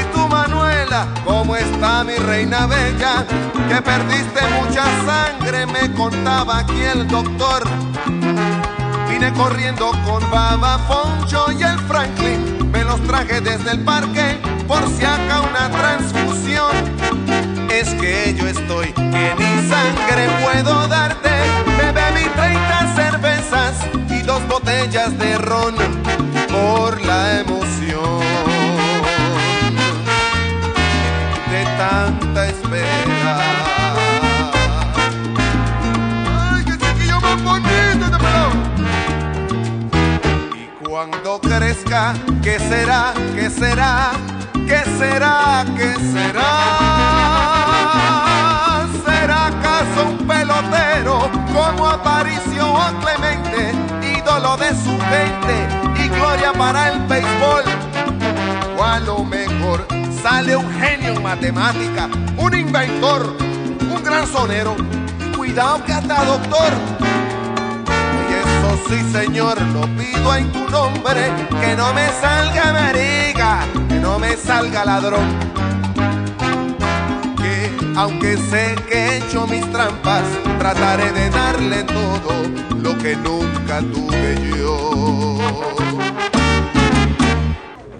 Y 0.00 0.14
tú, 0.14 0.26
Manuela, 0.28 1.08
¿cómo 1.26 1.54
está 1.56 2.04
mi 2.04 2.16
reina 2.16 2.66
bella? 2.66 3.26
Que 3.68 3.82
perdiste 3.82 4.40
mucha 4.58 4.84
sangre, 5.04 5.66
me 5.66 5.92
contaba 5.92 6.60
aquí 6.60 6.80
el 6.80 7.06
doctor. 7.06 7.64
Vine 9.10 9.30
corriendo 9.34 9.90
con 10.06 10.28
Baba 10.30 10.78
Foncho 10.88 11.52
y 11.52 11.62
el 11.62 11.78
Franklin. 11.80 12.70
Me 12.72 12.82
los 12.82 13.02
traje 13.02 13.42
desde 13.42 13.72
el 13.72 13.80
parque 13.80 14.40
por 14.72 14.88
si 14.88 15.04
acá 15.04 15.42
una 15.42 15.70
transfusión. 15.70 16.72
Es 17.70 17.90
que 18.00 18.34
yo 18.34 18.46
estoy 18.46 18.90
que 18.92 19.34
ni 19.38 19.68
sangre 19.68 20.30
puedo 20.42 20.88
darte. 20.88 21.28
Me 21.76 21.92
bebí 21.92 22.26
30 22.34 22.94
cervezas 22.94 23.74
y 24.08 24.22
dos 24.22 24.40
botellas 24.48 25.18
de 25.18 25.36
ron 25.36 25.74
por 26.48 26.98
la 27.02 27.40
emoción 27.40 28.22
de 31.50 31.64
tanta 31.76 32.48
espera. 32.48 33.38
Este 36.66 36.86
cuando 40.88 41.40
crezca, 41.40 42.14
¿qué 42.42 42.58
será? 42.58 43.12
¿Qué 43.34 43.50
será? 43.50 44.12
¿Qué 44.66 44.82
será? 44.98 45.64
¿Qué 45.76 45.94
será? 46.12 46.52
¿Será 49.04 49.46
acaso 49.46 50.08
un 50.10 50.26
pelotero 50.26 51.30
como 51.52 51.86
Aparicio 51.86 52.72
o 52.72 53.00
Clemente, 53.00 53.72
ídolo 54.18 54.56
de 54.56 54.70
su 54.70 54.98
gente 55.10 55.68
y 56.04 56.08
gloria 56.08 56.52
para 56.52 56.90
el 56.90 57.00
béisbol? 57.06 57.64
O 58.78 58.82
a 58.84 59.00
lo 59.00 59.24
mejor 59.24 59.86
sale 60.22 60.56
un 60.56 60.70
genio 60.80 61.12
en 61.14 61.22
matemática, 61.22 62.08
un 62.36 62.54
inventor, 62.54 63.36
un 63.80 64.02
gran 64.02 64.26
sonero. 64.26 64.76
Cuidado 65.36 65.84
que 65.84 65.92
hasta 65.92 66.24
doctor. 66.24 67.21
Sí, 68.92 69.00
señor, 69.10 69.58
lo 69.58 69.80
pido 69.96 70.36
en 70.36 70.52
tu 70.52 70.68
nombre, 70.68 71.32
que 71.62 71.74
no 71.76 71.94
me 71.94 72.06
salga 72.20 72.74
marica, 72.74 73.66
que 73.88 73.94
no 73.94 74.18
me 74.18 74.36
salga 74.36 74.84
ladrón. 74.84 75.26
Que 77.38 77.70
aunque 77.96 78.36
sé 78.36 78.74
que 78.86 78.94
he 78.94 79.16
hecho 79.16 79.46
mis 79.46 79.64
trampas, 79.72 80.24
trataré 80.58 81.10
de 81.10 81.30
darle 81.30 81.84
todo 81.84 82.34
lo 82.82 82.98
que 82.98 83.16
nunca 83.16 83.78
tuve 83.80 84.36
yo. 84.58 85.38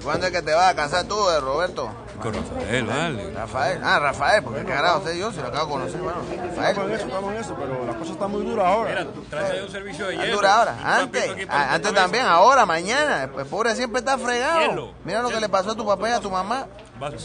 ¿Cuándo 0.04 0.26
es 0.26 0.32
que 0.32 0.42
te 0.42 0.52
vas 0.52 0.72
a 0.72 0.76
casar 0.76 1.04
tú, 1.04 1.16
eh, 1.30 1.40
Roberto? 1.40 1.88
Con 2.22 2.34
Rafael, 2.34 2.84
vale. 2.86 3.32
Rafael. 3.34 3.80
Ah, 3.84 3.98
Rafael, 3.98 4.42
porque 4.44 4.60
qué 4.60 4.66
carajo 4.66 5.02
sé 5.04 5.18
yo 5.18 5.32
si 5.32 5.38
lo 5.40 5.48
acabo 5.48 5.66
de 5.66 5.72
conocer, 5.72 6.00
bueno. 6.00 6.20
Estamos 6.20 6.42
en 6.56 6.56
Rafael. 6.56 6.90
eso, 6.92 7.06
estamos 7.06 7.32
en 7.34 7.40
eso, 7.40 7.56
pero 7.58 7.86
la 7.86 7.94
cosa 7.98 8.12
está 8.12 8.28
muy 8.28 8.44
dura 8.44 8.68
ahora. 8.68 9.06
Trae 9.28 9.62
un 9.64 9.70
servicio 9.70 10.06
de 10.06 10.14
¿Es 10.14 10.20
hielo. 10.20 10.36
dura 10.36 10.54
ahora? 10.54 10.76
Antes, 10.84 11.46
para 11.46 11.60
ah, 11.70 11.74
antes 11.74 11.94
también, 11.94 12.26
ahora, 12.26 12.64
mañana. 12.66 13.24
El 13.24 13.46
pobre 13.46 13.74
siempre 13.74 13.98
está 13.98 14.16
fregado. 14.18 14.92
Mira 15.04 15.22
lo 15.22 15.28
que 15.30 15.40
le 15.40 15.48
pasó 15.48 15.72
a 15.72 15.74
tu 15.74 15.84
papá 15.86 16.08
y 16.08 16.12
a 16.12 16.20
tu 16.20 16.30
mamá. 16.30 16.66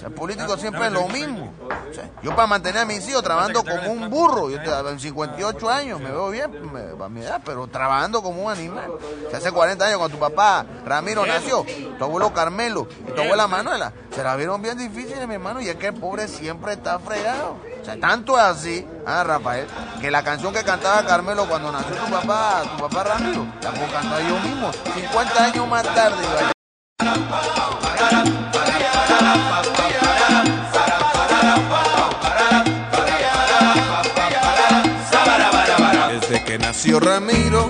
El 0.03 0.11
político 0.11 0.57
siempre 0.57 0.87
es 0.87 0.91
lo 0.91 1.07
mismo. 1.07 1.53
O 1.89 1.93
sea, 1.93 2.09
yo 2.23 2.31
para 2.35 2.47
mantener 2.47 2.81
a 2.81 2.85
mis 2.85 3.07
hijos 3.07 3.21
trabajando 3.21 3.63
como 3.63 3.91
un 3.91 4.09
burro, 4.09 4.49
yo 4.49 4.57
en 4.89 4.99
58 4.99 5.69
años, 5.69 5.99
me 5.99 6.09
veo 6.09 6.29
bien 6.31 6.49
me- 6.73 7.03
a 7.05 7.09
mi 7.09 7.21
edad, 7.21 7.41
pero 7.45 7.67
trabajando 7.67 8.23
como 8.23 8.43
un 8.45 8.51
animal. 8.51 8.89
O 8.89 9.29
sea, 9.29 9.37
hace 9.37 9.51
40 9.51 9.85
años 9.85 9.99
cuando 9.99 10.17
tu 10.17 10.19
papá 10.19 10.65
Ramiro 10.83 11.25
nació, 11.25 11.63
tu 11.97 12.03
abuelo 12.03 12.33
Carmelo 12.33 12.87
y 13.07 13.11
tu 13.11 13.21
abuela 13.21 13.47
Manuela, 13.47 13.93
se 14.15 14.23
la 14.23 14.35
vieron 14.35 14.61
bien 14.61 14.77
mi 14.89 15.33
hermano, 15.33 15.61
y 15.61 15.69
es 15.69 15.75
que 15.75 15.87
el 15.87 15.93
pobre 15.93 16.27
siempre 16.27 16.73
está 16.73 16.99
fregado. 16.99 17.57
O 17.81 17.85
sea, 17.85 17.99
tanto 17.99 18.37
es 18.37 18.43
así, 18.43 18.87
ah, 19.05 19.23
Rafael, 19.23 19.67
que 20.01 20.11
la 20.11 20.23
canción 20.23 20.53
que 20.53 20.63
cantaba 20.63 21.05
Carmelo 21.05 21.47
cuando 21.47 21.71
nació 21.71 21.95
tu 21.95 22.11
papá, 22.11 22.63
tu 22.63 22.83
papá 22.83 23.03
Ramiro, 23.03 23.45
la 23.61 23.71
puedo 23.71 23.91
cantar 23.91 24.21
yo 24.21 24.39
mismo, 24.39 24.71
50 24.95 25.43
años 25.43 25.67
más 25.67 25.83
tarde. 25.83 26.23
Desde 36.19 36.43
que 36.43 36.57
nació 36.57 36.99
Ramiro, 36.99 37.69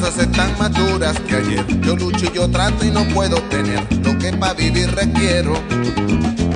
cosas 0.00 0.18
están 0.18 0.58
más 0.58 0.72
duras 0.72 1.18
que 1.20 1.36
ayer. 1.36 1.80
Yo 1.80 1.94
lucho 1.96 2.26
y 2.26 2.32
yo 2.34 2.50
trato 2.50 2.84
y 2.84 2.90
no 2.90 3.04
puedo 3.14 3.36
tener 3.42 3.80
lo 4.04 4.18
que 4.18 4.32
para 4.32 4.54
vivir 4.54 4.90
requiero. 4.92 5.54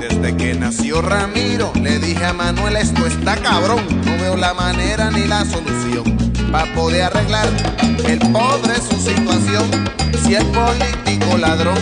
Desde 0.00 0.36
que 0.36 0.54
nació 0.54 1.00
Ramiro, 1.02 1.72
le 1.80 1.98
dije 1.98 2.24
a 2.24 2.32
Manuel, 2.32 2.76
esto 2.76 3.06
está 3.06 3.36
cabrón. 3.36 3.84
No 4.04 4.16
veo 4.18 4.36
la 4.36 4.54
manera 4.54 5.10
ni 5.10 5.26
la 5.26 5.44
solución 5.44 6.16
para 6.50 6.72
poder 6.74 7.02
arreglar 7.04 7.48
el 8.06 8.18
pobre 8.18 8.74
su 8.76 8.96
situación. 8.96 9.70
Si 10.24 10.34
el 10.34 10.46
político 10.46 11.36
ladrón 11.38 11.78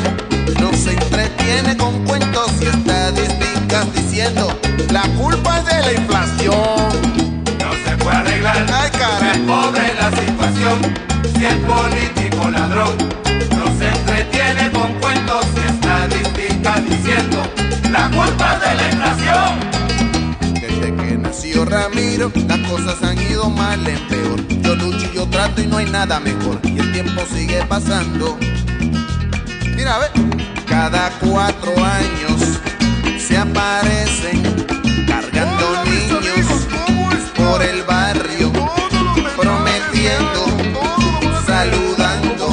no 0.61 0.73
se 0.75 0.93
entretiene 0.93 1.77
con 1.77 2.05
cuentos 2.05 2.51
y 2.61 2.67
estadísticas 2.67 3.95
diciendo 3.95 4.49
la 4.91 5.03
culpa 5.17 5.59
es 5.59 5.65
de 5.65 5.81
la 5.81 5.93
inflación. 5.93 7.26
Puede 8.07 8.19
arreglar. 8.19 8.67
Ay, 8.73 8.91
cara. 8.93 9.33
Es 9.33 9.39
pobre 9.39 9.95
la 10.01 10.11
situación. 10.13 10.79
Si 11.35 11.45
el 11.45 11.59
político 11.63 12.49
ladrón 12.53 12.97
no 13.51 13.67
se 13.79 13.89
entretiene 13.89 14.71
con 14.71 14.93
cuentos 15.01 15.45
y 15.57 15.71
estadísticas 15.73 16.89
diciendo 16.89 17.43
la 17.91 18.09
culpa 18.11 18.61
de 18.61 18.75
la 18.77 18.91
inflación. 18.93 19.59
Desde 20.55 20.95
que 20.95 21.19
nació 21.19 21.65
Ramiro, 21.65 22.31
las 22.47 22.59
cosas 22.71 23.03
han 23.03 23.21
ido 23.21 23.51
mal 23.51 23.85
en 23.85 23.99
peor. 24.07 24.47
Yo 24.63 24.77
lucho 24.77 25.09
y 25.13 25.17
yo 25.17 25.27
trato 25.27 25.61
y 25.61 25.67
no 25.67 25.79
hay 25.79 25.87
nada 25.87 26.21
mejor. 26.21 26.61
Y 26.63 26.79
el 26.79 26.93
tiempo 26.93 27.23
sigue 27.35 27.65
pasando. 27.69 28.39
Mira, 29.75 29.97
a 29.97 29.99
ver. 29.99 30.11
Cada 30.69 31.11
cuatro 31.19 31.73
años 31.85 32.61
se 33.19 33.37
aparecen 33.37 34.76
por 37.47 37.63
el 37.63 37.83
barrio, 37.85 38.53
prometiendo, 39.37 40.43
saludando. 41.47 42.45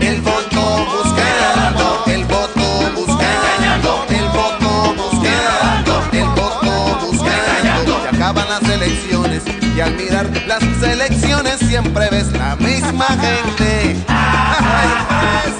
El 0.00 0.20
voto 0.20 0.62
buscando, 0.92 2.04
el 2.06 2.24
voto 2.24 2.66
buscando, 2.94 4.06
el 4.10 4.26
voto 4.38 4.94
buscando, 4.96 5.92
el 6.12 6.28
voto 6.28 7.06
buscando. 7.06 8.02
Se 8.02 8.08
acaban 8.16 8.48
las 8.48 8.62
elecciones 8.62 9.42
y 9.76 9.80
al 9.80 9.94
mirar 9.94 10.26
las 10.46 10.62
elecciones 10.82 11.58
siempre 11.58 12.08
ves 12.10 12.32
la 12.32 12.56
misma 12.56 13.06
gente. 13.06 13.96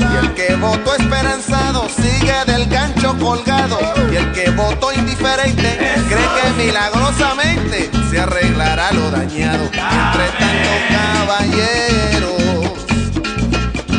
Y 0.01 0.17
el 0.17 0.33
que 0.35 0.55
votó 0.57 0.95
esperanzado 0.95 1.89
sigue 1.89 2.45
del 2.47 2.69
gancho 2.99 3.19
colgado. 3.19 3.79
Y 4.11 4.17
el 4.17 4.33
que 4.33 4.51
votó 4.51 4.93
indiferente 4.93 5.79
cree 6.09 6.29
que 6.43 6.65
milagrosamente 6.65 7.91
se 8.11 8.21
arreglará 8.21 8.93
lo 8.93 9.11
dañado. 9.11 9.65
Entre 9.65 10.29
tanto, 10.39 10.71
caballeros, 10.91 12.43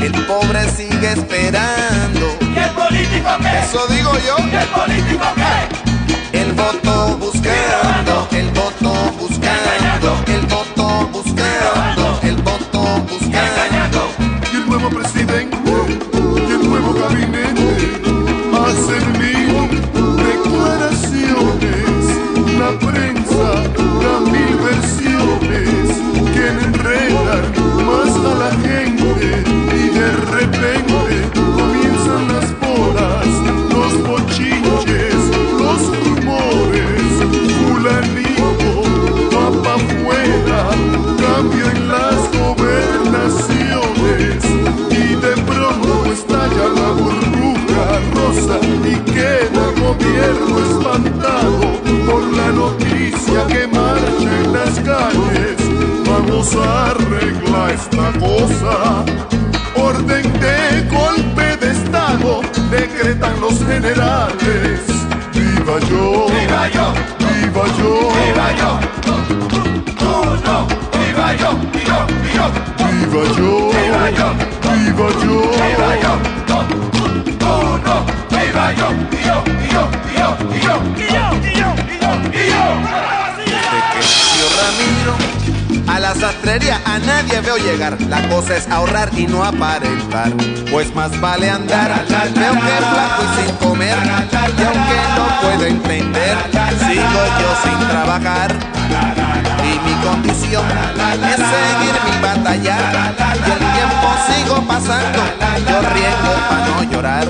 el 0.01 0.12
pobre 0.25 0.69
sigue 0.71 1.12
esperando. 1.13 2.38
¿Y 2.41 2.57
el 2.57 2.69
político 2.71 3.29
qué? 3.41 3.59
Eso 3.59 3.88
digo 3.88 4.12
yo. 4.25 4.35
¿Y 4.39 4.55
el 4.55 4.67
político 4.67 5.25
qué? 5.35 6.39
El 6.39 6.53
voto 6.53 7.17
buscando, 7.17 8.27
el 8.31 8.49
voto 8.51 8.91
buscando, 9.19 9.38
a 86.49 86.97
nadie 87.05 87.41
veo 87.41 87.57
llegar. 87.57 87.95
La 88.09 88.27
cosa 88.27 88.57
es 88.57 88.67
ahorrar 88.69 89.12
y 89.15 89.27
no 89.27 89.43
aparentar. 89.43 90.31
Pues 90.71 90.93
más 90.95 91.12
vale 91.21 91.47
andar. 91.47 92.03
Veo 92.07 92.53
que 92.53 92.59
flaco 92.59 93.23
y 93.23 93.45
sin 93.45 93.55
comer. 93.57 93.95
Y 94.57 94.63
aunque 94.63 94.99
no 95.15 95.41
puedo 95.41 95.65
entender, 95.67 96.38
sigo 96.79 97.21
yo 97.39 97.49
sin 97.63 97.88
trabajar. 97.89 98.55
Y 99.63 99.79
mi 99.88 99.93
condición 100.03 100.65
es 100.65 101.35
seguir 101.35 101.95
mi 102.05 102.21
batalla. 102.21 102.77
Y 103.45 103.51
el 103.51 103.59
tiempo 103.59 104.07
sigo 104.27 104.62
pasando. 104.67 105.19
Yo 105.69 105.81
riego 105.93 106.31
para 106.49 106.67
no 106.67 106.91
llorar. 106.91 107.27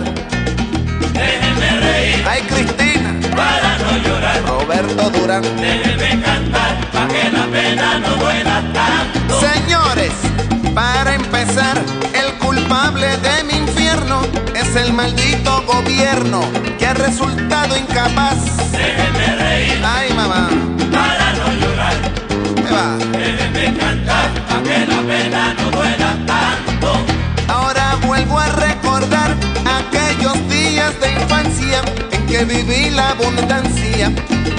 Déjenme 1.11 1.79
reír 1.81 2.25
Ay, 2.25 2.41
Cristina, 2.43 3.19
para 3.35 3.78
no 3.91 3.97
llorar. 3.97 4.41
Roberto 4.45 5.09
Durán. 5.09 5.41
Déjenme 5.57 6.21
cantar 6.21 6.75
pa' 6.93 7.07
que 7.07 7.29
la 7.31 7.45
pena 7.47 7.99
no 7.99 8.15
duela 8.15 8.61
tanto. 8.73 9.39
Señores, 9.39 10.11
para 10.73 11.15
empezar, 11.15 11.77
el 12.13 12.33
culpable 12.39 13.07
de 13.17 13.43
mi 13.45 13.53
infierno 13.57 14.21
es 14.55 14.75
el 14.75 14.93
maldito 14.93 15.63
gobierno 15.65 16.41
que 16.77 16.87
ha 16.87 16.93
resultado 16.93 17.77
incapaz. 17.77 18.37
Déjenme 18.71 19.35
reír 19.37 19.81
Ay, 19.83 20.13
mamá, 20.13 20.49
para 20.91 21.33
no 21.33 21.47
llorar. 21.61 21.95
¿qué 22.55 22.71
va? 22.71 22.97
Déjenme 23.17 23.77
cantar 23.77 24.29
para 24.47 24.63
que 24.63 24.85
la 24.87 25.01
pena 25.01 25.53
no 25.57 25.71
duela 25.71 26.17
tanto. 26.25 26.91
Ahora 27.47 27.95
vuelvo 28.05 28.39
a 28.39 28.47
recordar 28.47 29.35
aquellos 29.79 30.37
días 30.49 30.99
de 31.01 31.11
infancia 31.13 31.81
que 32.29 32.45
viví 32.45 32.89
la 32.91 33.09
abundancia 33.09 34.09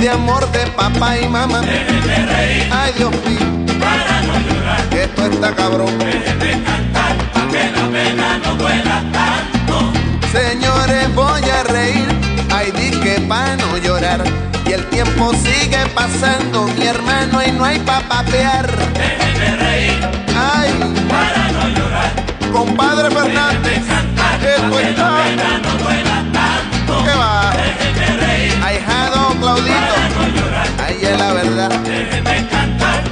de 0.01 0.11
amor 0.11 0.51
de 0.53 0.67
papá 0.69 1.17
y 1.19 1.29
mamá. 1.29 1.61
Déjenme 1.61 2.27
reír 2.27 2.69
Ay, 2.73 2.93
Dios 2.97 3.11
mío, 3.27 3.77
para 3.79 4.21
no 4.23 4.35
llorar. 4.41 4.81
esto 4.95 5.27
está 5.27 5.55
cabrón. 5.55 5.99
Déjenme 5.99 6.65
cantar 6.65 7.17
para 7.33 7.49
que 7.49 7.71
la 7.71 7.89
pena 7.93 8.39
no 8.45 8.55
duela 8.57 9.03
tanto. 9.13 9.93
Señores, 10.33 11.15
voy 11.15 11.43
a 11.49 11.63
reír, 11.65 12.07
ay, 12.53 12.73
di 12.73 12.91
que 13.01 13.21
pa' 13.29 13.57
no 13.57 13.77
llorar. 13.79 14.23
Y 14.67 14.73
el 14.73 14.85
tiempo 14.87 15.33
sigue 15.35 15.79
pasando, 15.95 16.67
mi 16.79 16.87
hermano, 16.87 17.41
y 17.47 17.53
no 17.53 17.65
hay 17.65 17.79
pa' 17.81 18.01
papear. 18.09 18.67
Déjenme 18.95 19.57
reír 19.57 20.01
Ay, 20.37 20.71
para 21.09 21.53
no 21.53 21.69
llorar. 21.77 22.11
compadre 22.53 23.11
Fernández, 23.11 23.79
esto 23.79 24.81
está... 24.81 25.23
Pena 25.23 25.59
no 25.65 25.85
duela 25.85 26.10
Es 31.01 31.19
la 31.19 31.33
verdad. 31.33 31.71
Cantar 32.51 33.05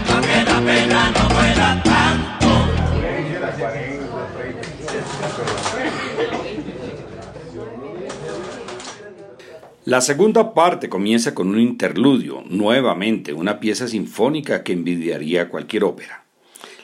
la 0.46 0.60
pena 0.60 1.10
no 1.10 1.28
tanto. 1.82 2.38
La 9.84 10.00
segunda 10.02 10.52
parte 10.52 10.88
comienza 10.88 11.34
con 11.34 11.48
un 11.48 11.60
interludio, 11.60 12.42
nuevamente 12.48 13.32
una 13.32 13.58
pieza 13.58 13.88
sinfónica 13.88 14.62
que 14.62 14.74
envidiaría 14.74 15.48
cualquier 15.48 15.84
ópera. 15.84 16.27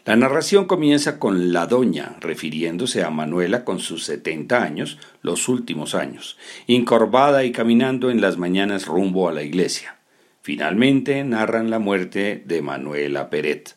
La 0.06 0.16
narración 0.16 0.66
comienza 0.66 1.18
con 1.18 1.54
la 1.54 1.66
doña, 1.66 2.16
refiriéndose 2.20 3.02
a 3.02 3.08
Manuela 3.08 3.64
con 3.64 3.80
sus 3.80 4.04
70 4.04 4.62
años, 4.62 4.98
los 5.22 5.48
últimos 5.48 5.94
años, 5.94 6.36
encorvada 6.68 7.44
y 7.44 7.52
caminando 7.52 8.10
en 8.10 8.20
las 8.20 8.36
mañanas 8.36 8.84
rumbo 8.84 9.30
a 9.30 9.32
la 9.32 9.42
iglesia. 9.42 9.96
Finalmente 10.42 11.24
narran 11.24 11.70
la 11.70 11.78
muerte 11.78 12.42
de 12.44 12.60
Manuela 12.60 13.30
Peret. 13.30 13.76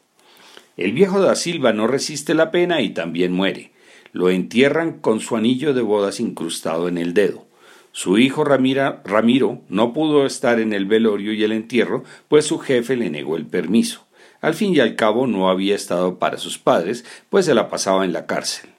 El 0.76 0.92
viejo 0.92 1.22
da 1.22 1.34
Silva 1.36 1.72
no 1.72 1.88
resiste 1.88 2.34
la 2.34 2.52
pena 2.52 2.82
y 2.82 2.90
también 2.90 3.32
muere. 3.32 3.72
Lo 4.12 4.30
entierran 4.30 5.00
con 5.00 5.22
su 5.22 5.38
anillo 5.38 5.74
de 5.74 5.82
bodas 5.82 6.20
incrustado 6.20 6.90
en 6.90 6.98
el 6.98 7.14
dedo. 7.14 7.48
Su 7.94 8.18
hijo 8.18 8.44
Ramiro 8.44 9.62
no 9.70 9.94
pudo 9.94 10.26
estar 10.26 10.60
en 10.60 10.74
el 10.74 10.88
velorio 10.88 11.32
y 11.32 11.46
el 11.46 11.54
entierro, 11.54 12.04
pues 12.28 12.46
su 12.46 12.60
jefe 12.60 12.98
le 12.98 13.10
negó 13.10 13.38
el 13.38 13.46
permiso. 13.46 14.07
Al 14.42 14.54
fin 14.54 14.76
y 14.76 14.80
al 14.80 14.96
cabo 14.96 15.28
no 15.28 15.50
había 15.50 15.76
estado 15.76 16.20
para 16.20 16.38
sus 16.38 16.58
padres, 16.58 17.06
pues 17.30 17.46
se 17.46 17.54
la 17.54 17.70
pasaba 17.70 18.06
en 18.06 18.14
la 18.14 18.26
cárcel. 18.26 18.70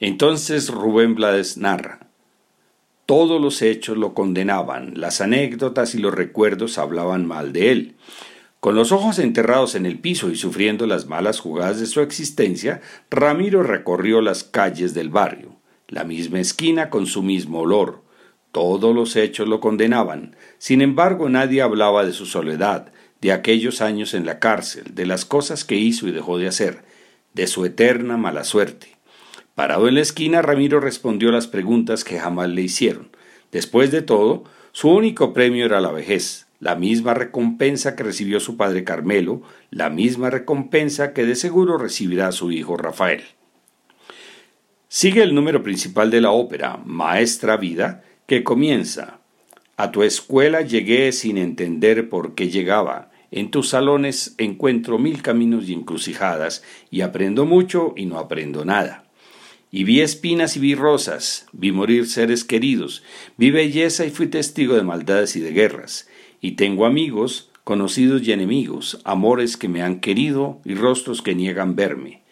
Entonces 0.00 0.68
Rubén 0.68 1.14
Blades 1.14 1.56
narra. 1.56 2.08
Todos 3.06 3.40
los 3.40 3.60
hechos 3.60 3.98
lo 3.98 4.14
condenaban, 4.14 4.94
las 4.96 5.20
anécdotas 5.20 5.94
y 5.94 5.98
los 5.98 6.14
recuerdos 6.14 6.78
hablaban 6.78 7.26
mal 7.26 7.52
de 7.52 7.70
él. 7.70 7.96
Con 8.60 8.74
los 8.76 8.92
ojos 8.92 9.18
enterrados 9.18 9.74
en 9.74 9.84
el 9.84 9.98
piso 9.98 10.30
y 10.30 10.36
sufriendo 10.36 10.86
las 10.86 11.06
malas 11.06 11.38
jugadas 11.38 11.80
de 11.80 11.86
su 11.86 12.00
existencia, 12.00 12.80
Ramiro 13.10 13.62
recorrió 13.62 14.22
las 14.22 14.42
calles 14.42 14.94
del 14.94 15.10
barrio, 15.10 15.56
la 15.86 16.04
misma 16.04 16.40
esquina 16.40 16.88
con 16.88 17.06
su 17.06 17.22
mismo 17.22 17.60
olor. 17.60 18.02
Todos 18.52 18.94
los 18.94 19.16
hechos 19.16 19.48
lo 19.48 19.60
condenaban. 19.60 20.34
Sin 20.56 20.80
embargo, 20.80 21.28
nadie 21.28 21.60
hablaba 21.60 22.06
de 22.06 22.14
su 22.14 22.24
soledad, 22.24 22.90
de 23.20 23.32
aquellos 23.32 23.80
años 23.80 24.14
en 24.14 24.26
la 24.26 24.38
cárcel, 24.38 24.94
de 24.94 25.06
las 25.06 25.24
cosas 25.24 25.64
que 25.64 25.76
hizo 25.76 26.06
y 26.06 26.12
dejó 26.12 26.38
de 26.38 26.48
hacer, 26.48 26.84
de 27.32 27.46
su 27.46 27.64
eterna 27.64 28.16
mala 28.16 28.44
suerte. 28.44 28.96
Parado 29.54 29.88
en 29.88 29.94
la 29.94 30.00
esquina, 30.00 30.42
Ramiro 30.42 30.80
respondió 30.80 31.30
las 31.30 31.46
preguntas 31.46 32.04
que 32.04 32.18
jamás 32.18 32.48
le 32.48 32.62
hicieron. 32.62 33.10
Después 33.52 33.90
de 33.90 34.02
todo, 34.02 34.44
su 34.72 34.88
único 34.88 35.32
premio 35.32 35.64
era 35.64 35.80
la 35.80 35.92
vejez, 35.92 36.46
la 36.58 36.74
misma 36.74 37.14
recompensa 37.14 37.94
que 37.94 38.02
recibió 38.02 38.40
su 38.40 38.56
padre 38.56 38.84
Carmelo, 38.84 39.42
la 39.70 39.90
misma 39.90 40.30
recompensa 40.30 41.12
que 41.12 41.24
de 41.24 41.36
seguro 41.36 41.78
recibirá 41.78 42.32
su 42.32 42.50
hijo 42.50 42.76
Rafael. 42.76 43.22
Sigue 44.88 45.22
el 45.22 45.34
número 45.34 45.62
principal 45.62 46.10
de 46.10 46.20
la 46.20 46.30
ópera, 46.30 46.80
Maestra 46.84 47.56
Vida, 47.56 48.02
que 48.26 48.44
comienza. 48.44 49.18
A 49.76 49.90
tu 49.90 50.04
escuela 50.04 50.60
llegué 50.60 51.10
sin 51.10 51.36
entender 51.36 52.08
por 52.08 52.36
qué 52.36 52.48
llegaba. 52.48 53.10
En 53.32 53.50
tus 53.50 53.70
salones 53.70 54.36
encuentro 54.38 54.98
mil 54.98 55.20
caminos 55.20 55.68
y 55.68 55.72
encrucijadas, 55.72 56.62
y 56.92 57.00
aprendo 57.00 57.44
mucho 57.44 57.92
y 57.96 58.06
no 58.06 58.18
aprendo 58.20 58.64
nada. 58.64 59.04
Y 59.72 59.82
vi 59.82 60.00
espinas 60.00 60.56
y 60.56 60.60
vi 60.60 60.76
rosas, 60.76 61.46
vi 61.52 61.72
morir 61.72 62.06
seres 62.06 62.44
queridos, 62.44 63.02
vi 63.36 63.50
belleza 63.50 64.06
y 64.06 64.10
fui 64.10 64.28
testigo 64.28 64.76
de 64.76 64.84
maldades 64.84 65.34
y 65.34 65.40
de 65.40 65.50
guerras. 65.50 66.08
Y 66.40 66.52
tengo 66.52 66.86
amigos, 66.86 67.50
conocidos 67.64 68.22
y 68.22 68.30
enemigos, 68.30 69.00
amores 69.02 69.56
que 69.56 69.68
me 69.68 69.82
han 69.82 69.98
querido 69.98 70.60
y 70.64 70.76
rostros 70.76 71.22
que 71.22 71.34
niegan 71.34 71.74
verme. 71.74 72.22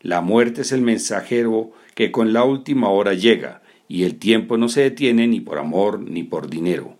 La 0.00 0.20
muerte 0.22 0.62
es 0.62 0.72
el 0.72 0.82
mensajero 0.82 1.70
que 1.94 2.10
con 2.10 2.32
la 2.32 2.42
última 2.42 2.88
hora 2.88 3.14
llega, 3.14 3.62
y 3.88 4.04
el 4.04 4.18
tiempo 4.18 4.58
no 4.58 4.68
se 4.68 4.82
detiene 4.82 5.26
ni 5.26 5.40
por 5.40 5.58
amor 5.58 5.98
ni 6.00 6.22
por 6.22 6.48
dinero. 6.48 6.96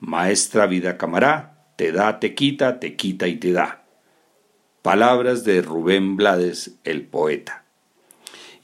Maestra 0.00 0.66
vida 0.66 0.98
camará, 0.98 1.66
te 1.76 1.92
da, 1.92 2.18
te 2.18 2.34
quita, 2.34 2.80
te 2.80 2.96
quita 2.96 3.28
y 3.28 3.36
te 3.36 3.52
da. 3.52 3.84
Palabras 4.82 5.44
de 5.44 5.62
Rubén 5.62 6.16
Blades, 6.16 6.76
el 6.82 7.02
poeta. 7.02 7.64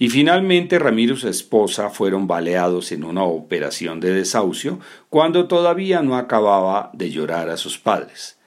Y 0.01 0.11
finalmente 0.11 0.79
Ramiro 0.79 1.14
y 1.14 1.17
su 1.17 1.29
esposa 1.29 1.91
fueron 1.91 2.27
baleados 2.27 2.93
en 2.93 3.05
una 3.05 3.25
operación 3.25 4.01
de 4.01 4.12
desahucio 4.12 4.79
cuando 5.09 5.49
todavía 5.49 6.03
no 6.03 6.17
acababa 6.17 6.91
de 6.93 7.11
llorar 7.11 7.51
a 7.51 7.57
sus 7.57 7.79
padres. 7.79 8.38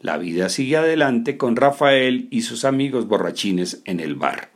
La 0.00 0.18
vida 0.18 0.48
sigue 0.48 0.76
adelante 0.76 1.36
con 1.36 1.56
Rafael 1.56 2.28
y 2.30 2.42
sus 2.42 2.64
amigos 2.64 3.06
borrachines 3.06 3.82
en 3.84 4.00
el 4.00 4.14
bar. 4.14 4.50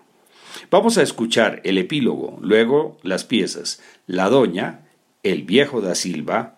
Vamos 0.75 0.99
a 0.99 1.03
escuchar 1.03 1.61
el 1.63 1.79
epílogo, 1.79 2.37
luego 2.41 2.99
las 3.05 3.23
piezas 3.23 3.81
La 4.09 4.29
Doña, 4.29 4.81
El 5.23 5.45
Viejo 5.45 5.81
da 5.81 5.95
Silva, 5.95 6.57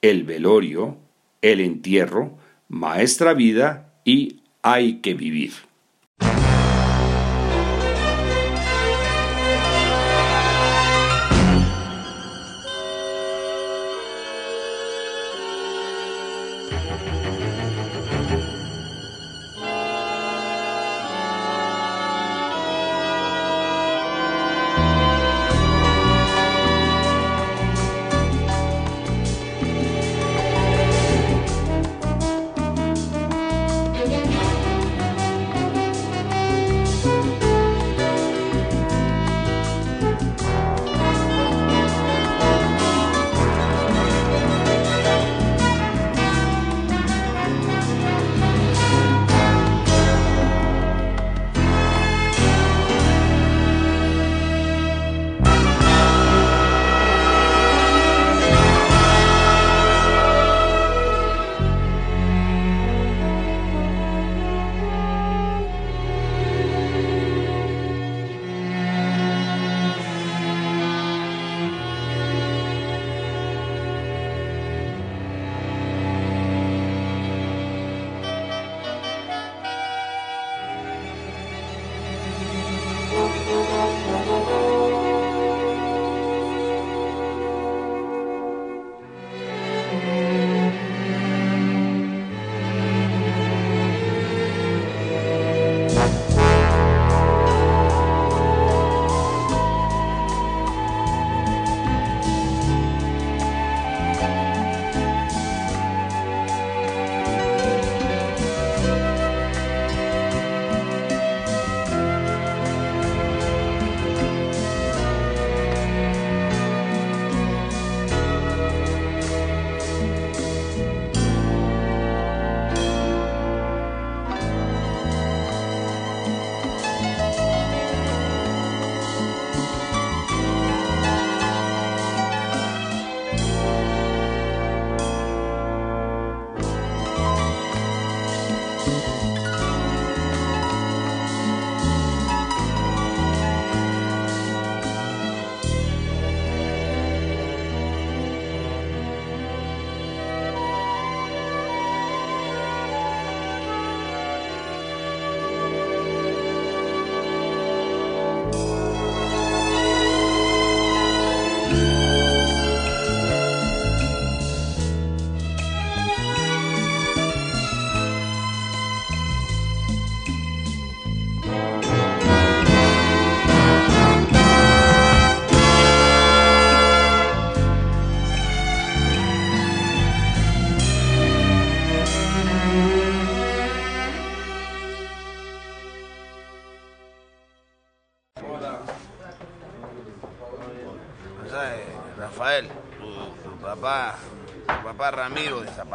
El 0.00 0.22
Velorio, 0.22 0.96
El 1.42 1.58
Entierro, 1.58 2.38
Maestra 2.68 3.34
Vida 3.34 3.94
y 4.04 4.42
Hay 4.62 5.00
que 5.00 5.14
Vivir. 5.14 5.67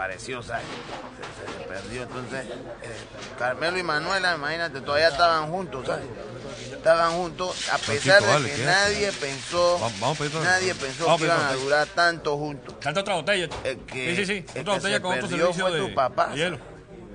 Desapareció, 0.07 0.43
¿sabes? 0.43 0.65
Se, 1.17 1.51
se- 1.53 1.59
se 1.63 1.67
perdió, 1.67 2.03
entonces 2.03 2.45
eh, 2.45 2.97
Carmelo 3.39 3.77
y 3.77 3.83
Manuela, 3.83 4.35
imagínate, 4.35 4.81
todavía 4.81 5.07
estaban 5.09 5.49
juntos, 5.51 5.87
¿sabes? 5.87 6.05
Estaban 6.71 7.11
juntos, 7.13 7.69
a 7.71 7.77
pesar 7.77 8.21
dale, 8.21 8.49
de 8.49 8.55
que 8.55 8.65
nadie 8.65 9.11
pensó, 9.13 9.79
vamos 9.79 10.17
pedir 10.17 10.33
nadie 10.35 10.75
pensó 10.75 11.05
vamos 11.05 11.21
que 11.21 11.27
iban 11.27 11.41
a 11.41 11.53
durar 11.53 11.87
tanto 11.87 12.37
juntos. 12.37 12.75
Canta 12.81 12.99
otra 13.01 13.15
botella. 13.15 13.47
El 13.63 13.77
que, 13.85 14.15
sí, 14.15 14.25
sí, 14.25 14.25
sí. 14.25 14.45
el 14.55 14.61
Otra 14.61 14.73
que 14.73 14.79
botella 14.79 14.95
se 14.97 15.01
con 15.01 15.13
otro 15.15 15.27
servicio 15.29 15.67
fue 15.67 15.71
de, 15.79 15.87
tu 15.87 15.95
papá. 15.95 16.27
de 16.27 16.35
hielo. 16.37 16.59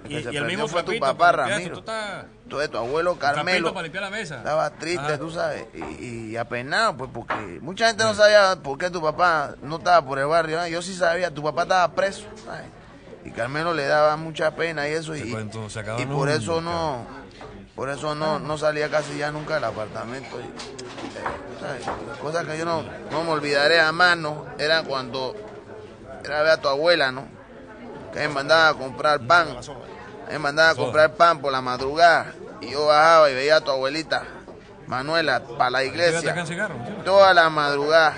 El 0.05 0.13
Y, 0.13 0.23
se 0.23 0.33
y 0.33 0.37
el 0.37 0.45
mismo 0.45 0.69
fue 0.69 0.83
tu 0.85 0.99
papá, 0.99 1.33
Ramiro. 1.33 1.75
Tú 1.75 1.81
estás 1.81 2.25
Entonces 2.45 2.71
tu 2.71 2.79
abuelo 2.79 3.19
Carmelo 3.19 3.75
para 3.75 3.83
limpiar 3.83 4.05
la 4.05 4.11
mesa. 4.11 4.37
estaba 4.39 4.71
triste, 4.71 5.05
Ajá. 5.07 5.19
tú 5.19 5.31
sabes, 5.31 5.67
y, 6.01 6.31
y 6.31 6.37
apenado, 6.39 6.97
pues 6.97 7.11
porque 7.13 7.35
mucha 7.61 7.89
gente 7.89 8.05
no 8.05 8.15
sabía 8.15 8.57
por 8.63 8.79
qué 8.79 8.89
tu 8.89 9.03
papá 9.03 9.55
no 9.61 9.77
estaba 9.77 10.03
por 10.07 10.19
el 10.19 10.27
barrio. 10.27 10.57
¿no? 10.59 10.67
Yo 10.69 10.81
sí 10.81 10.95
sabía, 10.95 11.31
tu 11.35 11.43
papá 11.43 11.63
estaba 11.63 11.93
preso, 11.95 12.25
¿sabes? 12.47 12.65
Y 13.29 13.31
Carmelo 13.31 13.75
le 13.75 13.85
daba 13.85 14.17
mucha 14.17 14.53
pena 14.53 14.89
y 14.89 14.93
eso, 14.93 15.15
y, 15.15 15.31
por 15.31 15.45
nunca. 15.45 16.33
eso 16.33 16.63
no, 16.63 17.05
por 17.75 17.91
eso 17.91 18.15
no, 18.15 18.39
no 18.39 18.57
salía 18.57 18.89
casi 18.89 19.19
ya 19.19 19.31
nunca 19.31 19.57
del 19.57 19.65
apartamento. 19.65 20.41
Y, 20.41 20.45
eh. 20.45 21.91
Cosas 22.23 22.47
que 22.47 22.57
yo 22.57 22.65
no, 22.65 22.83
no 23.11 23.25
me 23.25 23.31
olvidaré 23.33 23.81
a 23.81 23.93
mano, 23.93 24.47
era 24.59 24.83
cuando 24.83 25.37
era 26.25 26.41
ver 26.41 26.53
a 26.53 26.57
tu 26.57 26.69
abuela, 26.69 27.13
¿no? 27.13 27.29
Que 28.15 28.21
me 28.21 28.29
mandaba 28.29 28.71
a 28.71 28.75
comprar 28.75 29.21
pan. 29.21 29.49
Me 30.31 30.39
mandaba 30.39 30.71
a 30.71 30.75
comprar 30.75 31.13
pan 31.13 31.39
por 31.39 31.53
la 31.53 31.61
madrugada. 31.61 32.33
Y 32.63 32.71
yo 32.71 32.87
bajaba 32.87 33.31
y 33.31 33.35
veía 33.35 33.57
a 33.57 33.61
tu 33.61 33.71
abuelita, 33.71 34.23
Manuela, 34.87 35.43
para 35.59 35.71
la 35.71 35.85
iglesia. 35.85 36.35
Toda 37.05 37.35
la 37.35 37.51
madrugada. 37.51 38.15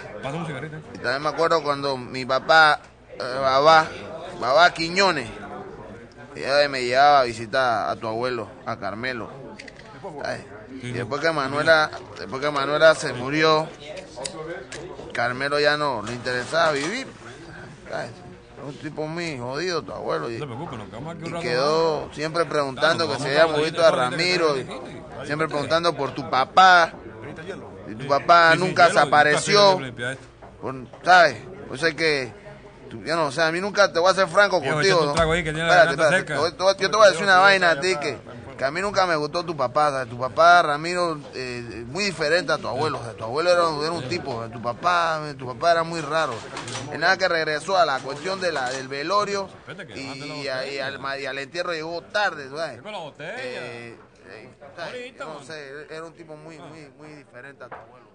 Y 0.95 0.99
también 0.99 1.21
me 1.21 1.31
acuerdo 1.31 1.65
cuando 1.65 1.97
mi 1.97 2.25
papá, 2.25 2.79
eh, 3.19 3.39
Babá, 3.41 3.89
Babá 4.41 4.73
Quiñones, 4.73 5.29
ella 6.35 6.69
me 6.69 6.83
llevaba 6.85 7.21
a 7.21 7.25
visitar 7.25 7.91
a 7.91 7.97
tu 7.97 8.07
abuelo, 8.09 8.49
a 8.67 8.77
Carmelo. 8.79 9.29
Ay, 10.25 10.45
Y 10.83 10.93
después 10.93 11.21
que 11.21 11.31
Manuela, 11.31 11.91
después 12.19 12.41
que 12.41 12.51
Manuela 12.51 12.95
se 12.95 13.13
murió, 13.13 13.69
Carmelo 15.13 15.61
ya 15.61 15.77
no 15.77 16.03
le 16.03 16.13
interesaba 16.13 16.73
vivir. 16.73 17.07
Ay, 17.93 18.09
es 18.09 18.65
un 18.67 18.75
tipo 18.77 19.07
muy 19.07 19.39
jodido 19.39 19.83
tu 19.83 19.93
abuelo. 19.93 20.31
Y, 20.31 20.39
quedó 21.41 22.09
siempre 22.13 22.45
preguntando 22.47 23.11
que 23.11 23.19
se 23.23 23.29
había 23.41 23.47
movido 23.47 23.85
a 23.85 23.91
Ramiro. 23.91 24.57
y 24.57 24.67
siempre 25.27 25.49
preguntando 25.49 25.95
por 25.95 26.13
tu 26.15 26.29
papá. 26.31 26.93
Y 27.91 27.95
tu 27.95 28.07
papá 28.07 28.55
nunca 28.57 28.91
se 28.91 28.99
apareció. 29.01 29.79
esto. 29.85 30.23
Por- 30.63 30.87
¿Sabes? 31.05 31.37
Pues 31.69 31.83
es 31.83 31.95
que, 31.95 32.33
yo 33.05 33.17
no 33.17 33.31
sé, 33.33 33.43
a 33.43 33.51
mí 33.53 33.61
nunca 33.61 33.93
te 33.93 33.99
voy 33.99 34.09
a 34.09 34.13
hacer 34.13 34.29
franco 34.29 34.59
contigo. 34.61 34.81
échate 34.81 34.95
un 35.01 35.07
¿no? 35.07 35.13
trago 35.13 35.33
ahí 35.33 35.45
que 35.45 35.53
tiene 35.53 35.69
la 35.69 35.75
Espérate, 35.85 35.97
garganta 35.97 36.17
espérate, 36.17 36.27
seca. 36.29 36.35
te 36.35 36.41
voy- 36.41 36.53
te 36.53 36.63
voy- 36.63 36.75
yo 36.85 36.91
te 36.91 36.97
voy 36.97 37.07
a 37.07 37.11
decir 37.11 37.25
una 37.25 37.39
vaina 37.39 37.71
a 37.71 37.81
ti 37.81 37.97
que, 37.97 38.19
que 38.59 38.65
a 38.65 38.71
mí 38.71 38.81
nunca 38.83 39.07
me 39.07 39.17
gustó 39.17 39.43
tu 39.45 39.57
papá. 39.57 40.05
Tu 40.07 40.19
papá, 40.19 40.61
Ramiro, 40.63 41.19
eh, 41.35 41.85
muy 41.87 42.05
diferente 42.05 42.53
a 42.53 42.59
tu 42.59 42.69
abuelo. 42.69 42.99
o 43.01 43.05
sea, 43.05 43.15
tu 43.15 43.25
abuelo 43.25 43.51
era, 43.51 43.67
un- 43.69 43.83
era 43.83 43.93
un 43.93 44.09
tipo, 44.09 44.35
o 44.37 44.45
sea, 44.45 44.53
tu 44.53 44.61
papá, 44.61 45.21
tu 45.39 45.47
papá 45.47 45.73
era 45.73 45.83
muy 45.83 46.01
raro. 46.01 46.35
En 46.93 47.01
nada 47.01 47.17
que 47.17 47.29
regresó 47.29 47.77
a 47.79 47.87
la 47.87 48.01
cuestión 48.01 48.41
de 48.41 48.53
la, 48.53 48.71
del 48.71 48.89
velorio 48.89 49.49
y, 49.95 50.01
y 50.43 50.49
a- 50.49 50.67
y 50.67 50.79
al, 50.79 51.01
y 51.21 51.27
al 51.27 51.39
entierro 51.39 51.73
llegó 51.73 52.03
tarde. 52.03 52.49
¿sabes? 52.55 52.81
Eh, 53.19 53.97
eh, 54.29 55.15
no 55.19 55.43
sé, 55.43 55.87
era 55.91 56.05
un 56.05 56.13
tipo 56.13 56.37
muy, 56.37 56.59
muy, 56.59 56.89
muy 56.99 57.09
diferente 57.15 57.65
a 57.65 57.69
tu 57.69 57.75
abuelo. 57.77 58.11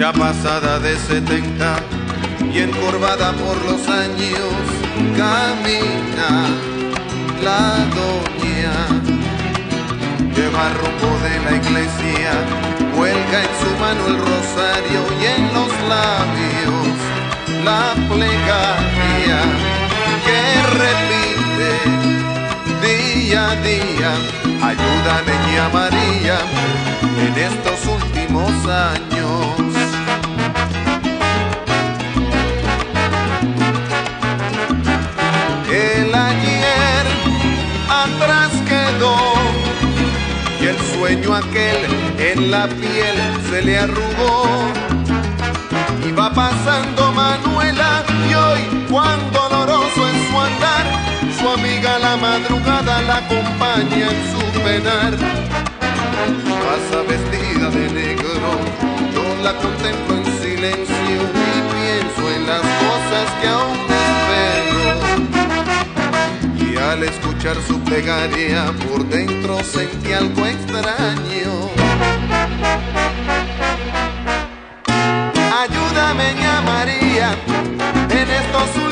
Ya 0.00 0.12
pasada 0.14 0.78
de 0.78 0.96
70 0.96 1.76
y 2.54 2.60
encorvada 2.60 3.32
por 3.32 3.54
los 3.66 3.86
años, 3.86 4.56
camina 5.14 6.30
la 7.44 7.84
doña. 7.98 8.76
Lleva 10.34 10.70
rumbo 10.80 11.10
de 11.24 11.34
la 11.44 11.52
iglesia, 11.54 12.32
huelga 12.96 13.38
en 13.44 13.52
su 13.60 13.70
mano 13.78 14.06
el 14.06 14.18
rosario 14.30 15.00
y 15.20 15.22
en 15.36 15.42
los 15.52 15.70
labios 15.94 16.96
la 17.62 17.92
plegaria 18.08 19.38
que 20.24 20.40
repite 20.80 21.72
día 22.86 23.50
a 23.50 23.56
día. 23.56 24.10
Ayúdame, 24.62 25.32
niña 25.46 25.68
María, 25.68 26.38
en 27.26 27.34
estos 27.36 27.89
últimos 28.40 28.66
años. 28.66 29.46
El 35.70 36.14
ayer 36.14 37.06
atrás 37.88 38.50
quedó 38.66 39.16
y 40.60 40.66
el 40.66 40.78
sueño 40.78 41.34
aquel 41.34 41.78
en 42.18 42.50
la 42.50 42.66
piel 42.68 43.16
se 43.50 43.62
le 43.62 43.78
arrugó. 43.78 44.44
Y 46.06 46.12
va 46.12 46.32
pasando 46.32 47.12
Manuela 47.12 48.04
y 48.28 48.34
hoy 48.34 48.86
cuán 48.90 49.18
doloroso 49.32 50.08
es 50.08 50.28
su 50.28 50.40
andar, 50.40 50.86
su 51.38 51.48
amiga 51.48 51.98
la 51.98 52.16
madrugada 52.16 53.02
la 53.02 53.16
acompaña 53.18 54.08
en 54.10 54.32
su 54.32 54.60
penar. 54.62 55.59
Pasa 56.20 57.02
vestida 57.08 57.70
de 57.70 57.88
negro, 57.92 58.50
yo 59.14 59.24
la 59.42 59.54
contemplo 59.56 60.16
en 60.16 60.24
silencio 60.42 60.94
y 60.94 61.60
pienso 61.72 62.22
en 62.36 62.46
las 62.46 62.60
cosas 62.60 63.26
que 63.40 63.48
aún 63.48 63.78
espero. 64.04 64.92
Y 66.58 66.76
al 66.76 67.02
escuchar 67.04 67.56
su 67.66 67.80
plegaria 67.80 68.70
por 68.86 69.06
dentro 69.08 69.62
sentí 69.64 70.12
algo 70.12 70.46
extraño. 70.46 71.70
Ayúdame, 75.62 76.34
ña 76.34 76.60
María, 76.60 77.34
en 78.10 78.30
estos 78.30 78.89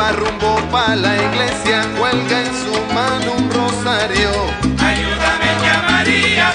Lleva 0.00 0.12
rumbo 0.12 0.56
pa' 0.72 0.96
la 0.96 1.14
iglesia, 1.14 1.84
cuelga 1.98 2.40
en 2.40 2.52
su 2.62 2.72
mano 2.94 3.32
un 3.36 3.50
rosario. 3.50 4.30
Ayúdame, 4.90 5.50
ya 5.62 5.82
María, 5.90 6.52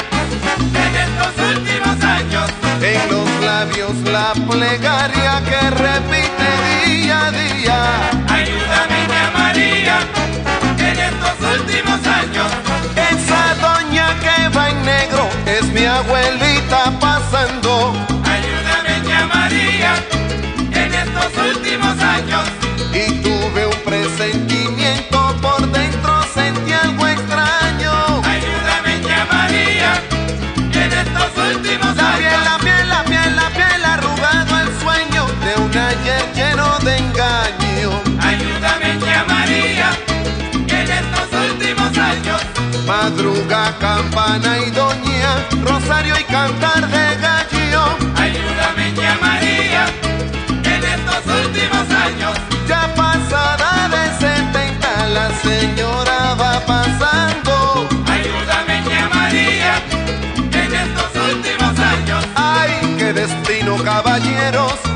en 0.84 0.94
estos 1.06 1.34
últimos 1.54 2.04
años. 2.04 2.50
En 2.82 3.02
los 3.12 3.30
labios 3.46 3.96
la 4.12 4.34
plegaria 4.50 5.44
que 5.48 5.70
repite 5.70 6.50
día 6.88 7.28
a 7.28 7.32
día. 7.32 7.80
Ayúdame, 8.30 9.00
ya 9.14 9.32
María, 9.38 9.98
en 10.80 11.00
estos 11.10 11.38
últimos 11.60 12.00
años. 12.22 12.50
Esa 13.12 13.44
doña 13.62 14.08
que 14.24 14.58
va 14.58 14.70
en 14.72 14.86
negro 14.86 15.30
es 15.46 15.66
mi 15.68 15.86
abuelita 15.86 16.92
pasando. 17.00 17.94
Ayúdame, 18.26 19.08
ya 19.08 19.28
María, 19.28 19.94
en 20.72 20.94
estos 20.96 21.32
últimos 21.56 22.02
años. 22.02 22.44
Y 22.92 23.25
madruga 42.86 43.76
campana 43.80 44.60
y 44.60 44.72
doña, 44.72 45.48
rosario 45.64 46.14
y 46.20 46.24
cantar 46.24 46.88
de 46.88 47.16
gallo. 47.22 47.84
Ayúdame 48.16 48.94
ya 48.96 49.18
María, 49.22 49.86
en 50.64 50.84
estos 50.84 51.24
últimos 51.46 51.90
años. 52.06 52.38
Ya 52.68 52.94
pasada 52.96 53.90
de 53.90 54.04
70 54.20 55.08
la 55.10 55.30
señora 55.48 56.36
va 56.36 56.60
pasando. 56.66 57.88
Ayúdame 58.08 58.84
ya 58.90 59.10
María, 59.14 59.74
en 60.52 60.74
estos 60.74 61.12
últimos 61.34 61.80
años. 61.80 62.26
Ay, 62.36 62.96
qué 62.98 63.14
destino 63.14 63.78
caballeros. 63.84 64.95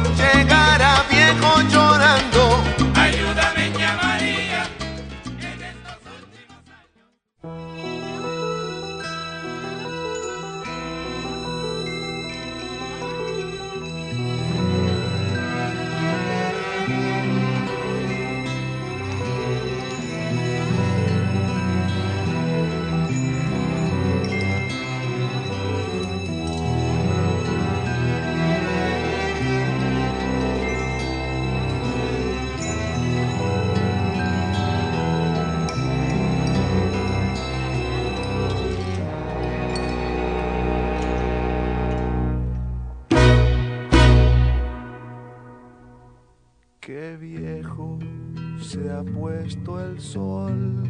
El 49.50 50.00
sol. 50.00 50.84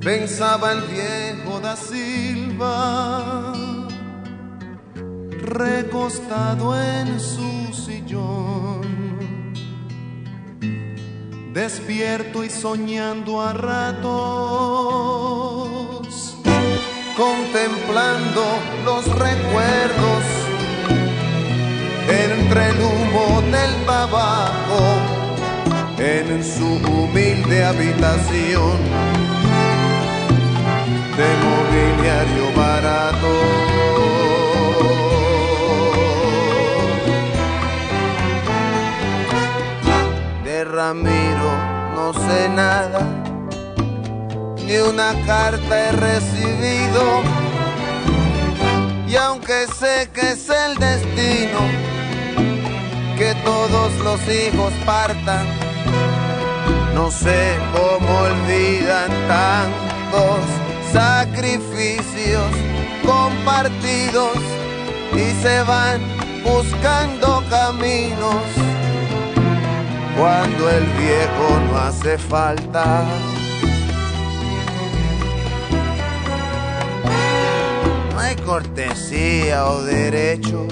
Pensaba 0.00 0.72
el 0.72 0.82
viejo 0.82 1.60
da 1.60 1.76
Silva, 1.76 3.54
recostado 5.40 6.78
en 6.78 7.18
su 7.18 7.72
sillón, 7.72 8.82
despierto 11.54 12.44
y 12.44 12.50
soñando 12.50 13.40
a 13.40 13.54
ratos, 13.54 14.12
contemplando 17.16 18.44
los 18.84 19.06
recuerdos 19.06 20.24
entre 22.08 22.68
el 22.70 22.76
humo 22.76 23.40
del 23.50 23.86
tabaco 23.86 25.11
en 26.04 26.42
su 26.42 26.66
humilde 26.66 27.64
habitación 27.64 28.76
de 31.16 31.28
mobiliario 31.46 32.46
barato. 32.56 33.32
De 40.44 40.64
Ramiro 40.64 41.52
no 41.94 42.12
sé 42.12 42.48
nada, 42.48 43.06
ni 44.66 44.78
una 44.78 45.14
carta 45.24 45.88
he 45.88 45.92
recibido. 45.92 47.22
Y 49.06 49.14
aunque 49.14 49.66
sé 49.78 50.10
que 50.12 50.32
es 50.32 50.48
el 50.48 50.74
destino, 50.78 51.60
que 53.16 53.36
todos 53.44 53.92
los 53.98 54.20
hijos 54.28 54.72
partan, 54.84 55.61
no 56.94 57.10
sé 57.10 57.56
cómo 57.72 58.18
olvidan 58.20 59.10
tantos 59.28 60.40
sacrificios 60.92 62.50
compartidos 63.04 64.36
y 65.14 65.42
se 65.42 65.62
van 65.62 66.00
buscando 66.44 67.42
caminos 67.48 68.42
cuando 70.16 70.70
el 70.70 70.84
viejo 70.84 71.60
no 71.68 71.78
hace 71.78 72.18
falta. 72.18 73.04
No 78.12 78.20
hay 78.20 78.36
cortesía 78.36 79.66
o 79.66 79.82
derecho 79.82 80.66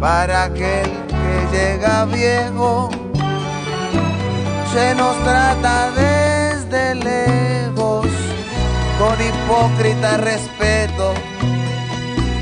para 0.00 0.44
aquel 0.44 0.90
que 1.08 1.56
llega 1.56 2.04
viejo. 2.06 2.90
Se 4.74 4.92
nos 4.96 5.16
trata 5.22 5.92
desde 5.92 6.96
lejos 6.96 8.08
con 8.98 9.14
hipócrita 9.20 10.16
respeto. 10.16 11.14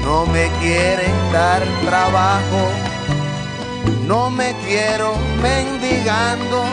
No 0.03 0.24
me 0.24 0.49
quieren 0.62 1.12
dar 1.30 1.62
trabajo, 1.85 2.70
no 4.07 4.30
me 4.30 4.55
quiero 4.66 5.12
mendigando 5.43 6.64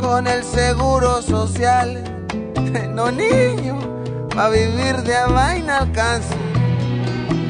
con 0.00 0.28
el 0.28 0.44
seguro 0.44 1.20
social. 1.20 2.04
No 2.94 3.10
niño, 3.10 3.78
a 4.38 4.48
vivir 4.48 4.96
de 5.02 5.16
a 5.16 5.26
vaina 5.26 5.78
alcanza. 5.78 6.36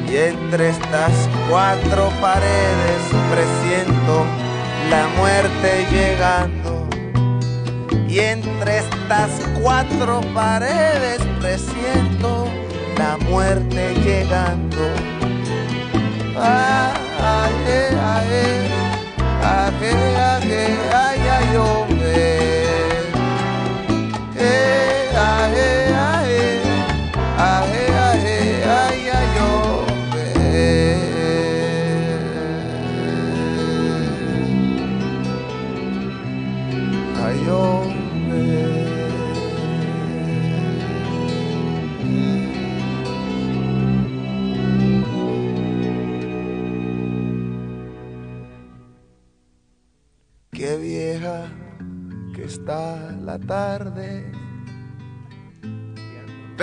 Y 0.09 0.17
entre 0.17 0.69
estas 0.69 1.11
cuatro 1.47 2.09
paredes 2.19 3.01
presiento 3.31 4.46
la 4.89 5.07
muerte 5.17 5.85
llegando. 5.91 6.87
Y 8.07 8.19
entre 8.19 8.79
estas 8.79 9.29
cuatro 9.61 10.21
paredes 10.33 11.19
presiento 11.39 12.47
la 12.97 13.17
muerte 13.17 13.93
llegando. 14.03 15.16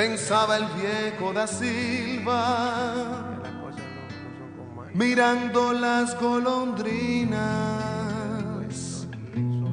Pensaba 0.07 0.59
el 0.59 0.67
viejo 0.83 1.33
da 1.33 1.47
Silva, 1.47 3.25
mirando 4.93 5.73
las 5.73 6.21
golondrinas 6.21 7.41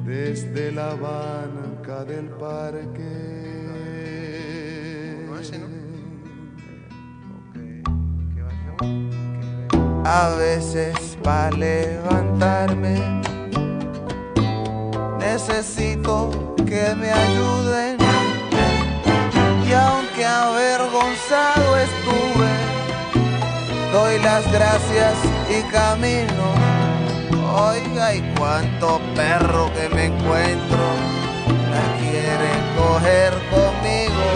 desde 0.06 0.72
la 0.72 0.94
banca 0.94 2.06
del 2.06 2.30
parque. 2.30 3.12
A 10.06 10.34
veces 10.38 11.18
para 11.22 11.50
levantarme 11.50 13.20
necesito 15.20 16.54
que 16.56 16.94
me 16.94 17.12
ayuden. 17.12 18.01
Aunque 20.12 20.26
avergonzado 20.26 21.78
estuve, 21.78 22.50
doy 23.92 24.18
las 24.18 24.44
gracias 24.52 25.14
y 25.48 25.62
camino. 25.72 26.52
Oiga, 27.54 28.14
y 28.14 28.20
cuánto 28.36 29.00
perro 29.16 29.72
que 29.72 29.88
me 29.94 30.04
encuentro, 30.06 30.84
la 31.70 31.96
quieren 31.98 32.60
coger 32.76 33.32
conmigo. 33.48 34.28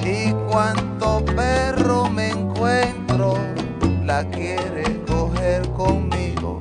Y 0.00 0.32
cuánto 0.50 1.24
perro 1.24 2.10
me 2.10 2.30
encuentro, 2.30 3.38
la 4.04 4.24
quiere 4.24 5.04
coger 5.06 5.70
conmigo. 5.70 6.60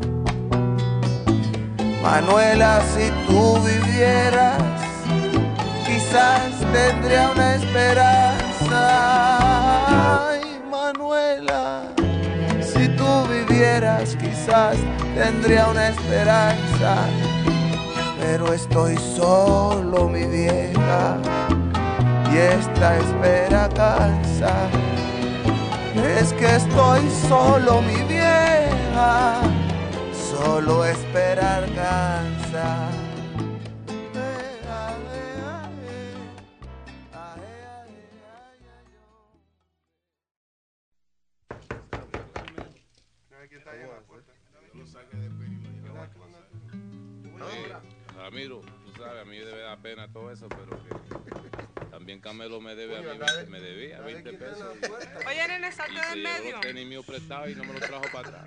Manuela, 2.03 2.79
si 2.93 3.09
tú 3.25 3.57
vivieras, 3.61 4.61
quizás 5.87 6.54
tendría 6.75 7.31
una 7.31 7.55
esperanza. 7.55 8.81
Ay, 10.29 10.41
Manuela, 10.69 11.83
si 12.61 12.89
tú 12.89 13.09
vivieras, 13.29 14.15
quizás 14.17 14.75
tendría 15.15 15.67
una 15.67 15.87
esperanza. 15.89 17.07
Pero 18.19 18.53
estoy 18.53 18.97
solo, 18.97 20.09
mi 20.09 20.25
vieja, 20.25 21.17
y 22.31 22.37
esta 22.37 22.97
espera 22.97 23.69
cansa. 23.69 24.53
Es 26.19 26.33
que 26.33 26.55
estoy 26.55 27.09
solo, 27.29 27.81
mi 27.81 28.01
vieja 28.03 29.39
solo 30.11 30.83
esperar 30.83 31.63
cansa. 31.73 33.04
Ramiro, 48.25 48.61
tú 48.83 48.91
sabes, 49.03 49.21
a 49.21 49.25
mí 49.25 49.37
me 49.37 49.45
debe 49.45 49.61
dar 49.61 49.77
pena 49.79 50.07
todo 50.11 50.31
eso, 50.31 50.49
pero 50.49 50.75
que 50.83 50.89
también 51.91 52.19
Camelo 52.19 52.59
me 52.59 52.73
debe 52.73 52.97
a 52.97 53.01
mí, 53.01 53.07
me 53.49 53.61
debía 53.61 53.99
20 54.01 54.33
pesos. 54.33 54.65
Oye, 55.27 55.47
nene, 55.47 55.71
salte 55.71 55.93
Y 55.93 55.97
del 56.09 56.23
medio. 56.23 56.51
los 56.53 56.61
tenis 56.61 56.87
míos 56.87 57.05
prestados 57.05 57.51
y 57.51 57.55
no 57.55 57.63
me 57.65 57.73
los 57.73 57.81
trajo 57.81 58.05
para 58.11 58.29
atrás. 58.29 58.45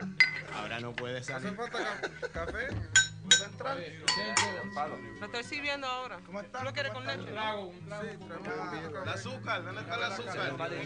Ahora 0.52 0.80
no 0.80 0.96
puede 0.96 1.18
¿Hace 1.18 1.30
salir. 1.32 1.54
falta 1.54 1.78
ca- 1.78 2.00
café? 2.46 2.66
Lo 5.20 5.26
estoy 5.26 5.44
sirviendo 5.44 5.86
ahora. 5.86 6.18
¿Cómo 6.26 6.40
está? 6.40 6.64
¿Lo 6.64 6.72
quieres 6.72 6.90
con 6.92 7.06
leche? 7.06 7.28
El 7.28 7.38
azúcar, 9.08 9.62
¿dónde 9.64 9.80
está 9.82 9.94
el 9.94 10.02
azúcar? 10.02 10.52
Un 10.52 10.58
Pedro, 10.58 10.82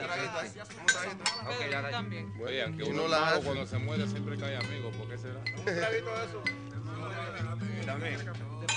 tú 1.82 1.90
también. 1.90 2.30
Oye, 2.44 2.62
aunque 2.62 2.84
uno 2.84 3.02
no 3.04 3.08
la 3.08 3.28
hace. 3.28 3.42
cuando 3.44 3.66
se 3.66 3.78
muere 3.78 4.06
siempre 4.06 4.36
cae 4.36 4.54
amigo, 4.56 4.90
¿por 4.90 5.08
qué 5.08 5.16
será? 5.16 5.38
Un 5.38 5.64
traguito 5.64 6.14
de 6.14 6.24
eso. 6.26 6.42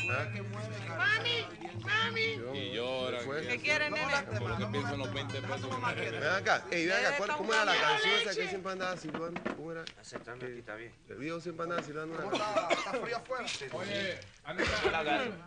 Mami, 0.05 1.45
mami. 1.83 2.57
Y 2.57 2.71
lloran. 2.73 3.21
¿Qué 3.47 3.59
quiere, 3.59 3.89
nene? 3.89 4.13
Por 4.39 4.49
lo 4.49 4.57
que 4.57 4.65
piensan 4.65 4.99
los 4.99 5.13
20 5.13 5.41
pesos 5.41 5.69
Ven 5.95 6.23
acá, 6.23 6.63
ey, 6.71 6.85
ven 6.85 6.95
acá, 6.97 7.17
¿cuál- 7.17 7.31
¿cómo 7.37 7.53
era 7.53 7.65
la 7.65 7.75
canción 7.75 8.13
esa 8.21 8.35
que 8.35 8.47
siempre 8.47 8.71
andaba 8.71 8.97
silbando? 8.97 9.41
¿Cómo 9.55 9.71
era? 9.71 9.83
Aceptame 9.99 10.43
aquí, 10.45 10.59
está 10.59 10.75
bien. 10.75 10.93
El 11.09 11.17
viejo 11.17 11.39
siempre 11.41 11.63
andaba 11.63 11.83
silbando 11.83 12.17
una 12.17 12.35
Está 12.71 12.91
frío 12.93 13.17
afuera. 13.17 13.45
Oye, 13.73 14.19
¿dónde 14.45 14.63
está 14.63 14.91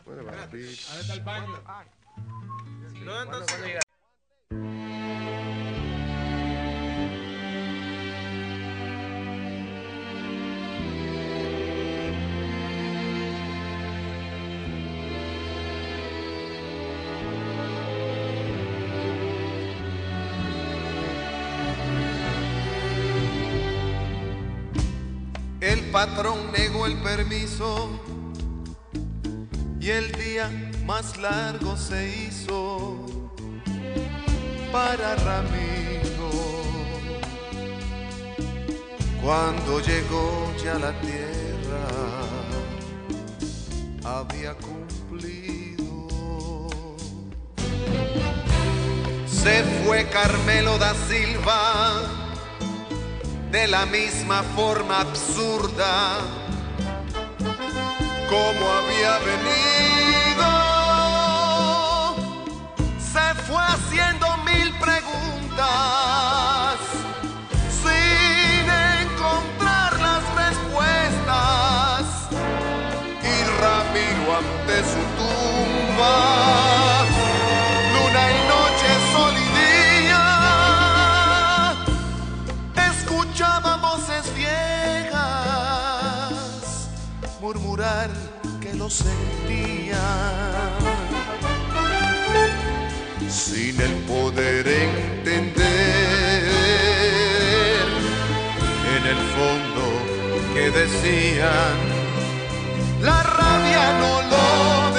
Bueno, 0.04 0.24
papi. 0.24 0.58
¿Dónde 0.58 0.72
está 0.72 1.14
el 1.14 1.20
baño? 1.20 1.62
¿Dónde 3.04 3.38
está 3.38 3.82
patrón 25.98 26.52
negó 26.56 26.86
el 26.86 26.96
permiso 26.98 27.90
y 29.80 29.90
el 29.90 30.12
día 30.12 30.48
más 30.86 31.16
largo 31.16 31.76
se 31.76 32.00
hizo 32.08 33.04
para 34.70 35.16
Ramiro. 35.16 36.30
Cuando 39.20 39.80
llegó 39.80 40.52
ya 40.62 40.74
la 40.78 40.92
tierra, 41.00 41.84
había 44.04 44.54
cumplido. 44.54 45.98
Se 49.26 49.64
fue 49.82 50.08
Carmelo 50.10 50.78
da 50.78 50.94
Silva 50.94 52.27
de 53.50 53.66
la 53.66 53.86
misma 53.86 54.42
forma 54.54 55.00
absurda 55.00 56.18
como 58.28 58.70
había 58.78 59.18
venido. 59.20 60.48
Se 62.98 63.34
fue 63.46 63.62
haciendo 63.62 64.26
mil 64.44 64.70
preguntas 64.78 66.76
sin 67.82 68.68
encontrar 69.00 69.98
las 69.98 70.22
respuestas 70.44 72.04
y 73.22 73.44
Ramiro 73.60 74.36
ante 74.36 74.76
su 74.84 75.02
tumba. 75.16 76.97
Que 88.60 88.74
lo 88.74 88.90
sentían 88.90 89.98
sin 93.28 93.80
el 93.80 93.94
poder 94.06 94.66
entender 94.68 95.68
en 98.96 99.06
el 99.06 99.20
fondo 99.36 99.84
que 100.54 100.70
decían 100.70 101.76
la 103.00 103.22
rabia 103.22 103.98
no 104.00 104.12
lo 104.32 104.97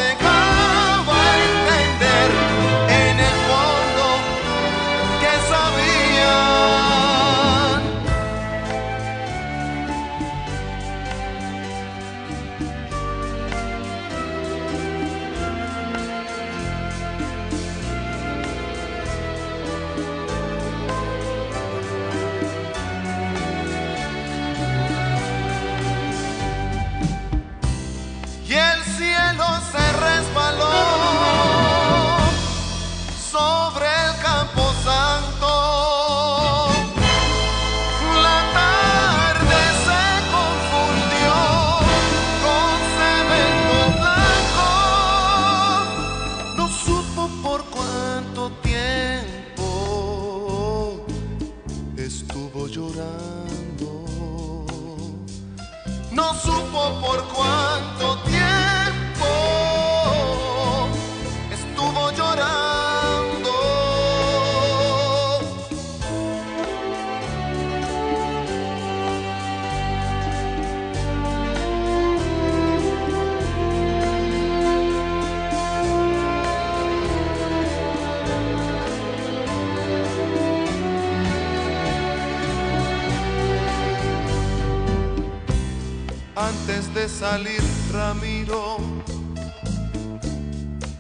salir 87.18 87.62
Ramiro 87.92 88.78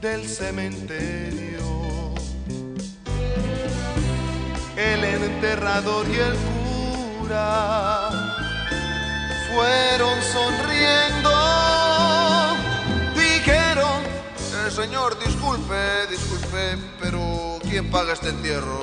del 0.01 0.27
cementerio, 0.27 1.67
el 4.75 5.03
enterrador 5.03 6.07
y 6.09 6.15
el 6.15 6.35
cura 7.21 8.09
fueron 9.53 10.17
sonriendo. 10.33 11.31
Dijeron, 13.15 14.01
"Eh, 14.03 14.71
señor, 14.71 15.17
disculpe, 15.23 16.07
disculpe, 16.09 16.77
pero 16.99 17.59
¿quién 17.61 17.89
paga 17.91 18.13
este 18.13 18.29
entierro? 18.29 18.81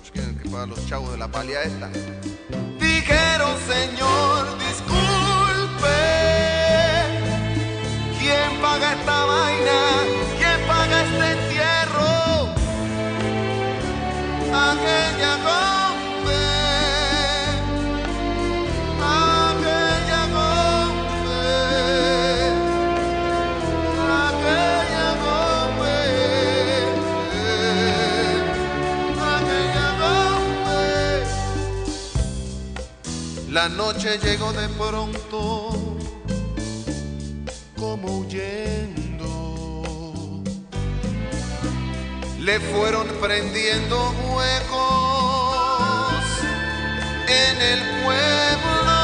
Pues 0.00 0.10
que 0.10 0.48
paga 0.48 0.66
los 0.66 0.86
chavos 0.86 1.12
de 1.12 1.18
la 1.18 1.28
palia 1.28 1.62
esta. 1.62 1.90
Dijeron, 2.80 3.56
señor, 3.66 4.44
disculpe. 4.44 4.63
Paga 8.64 8.88
esta 8.94 9.18
vaina? 9.26 9.78
¿Quién 10.38 10.58
paga 10.66 10.96
este 11.04 11.26
entierro? 11.36 12.14
Aquella 14.68 15.32
joven, 15.46 16.34
aquella 19.20 20.22
joven, 20.34 20.94
aquella 24.22 25.08
joven, 25.24 26.86
aquella 29.34 29.88
joven. 30.00 31.22
La 33.52 33.66
noche 33.68 34.10
llegó 34.24 34.48
de 34.54 34.66
pronto, 34.70 35.42
como 37.84 38.08
huyendo. 38.20 39.30
Le 42.40 42.58
fueron 42.60 43.06
prendiendo 43.20 43.96
huecos 44.32 46.24
en 47.42 47.56
el 47.72 47.80
pueblo. 48.02 48.96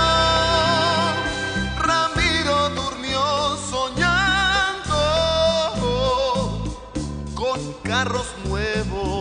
Ramiro 1.89 2.59
durmió 2.71 3.23
soñando 3.71 5.01
con 7.35 7.59
carros 7.83 8.29
nuevos 8.47 9.20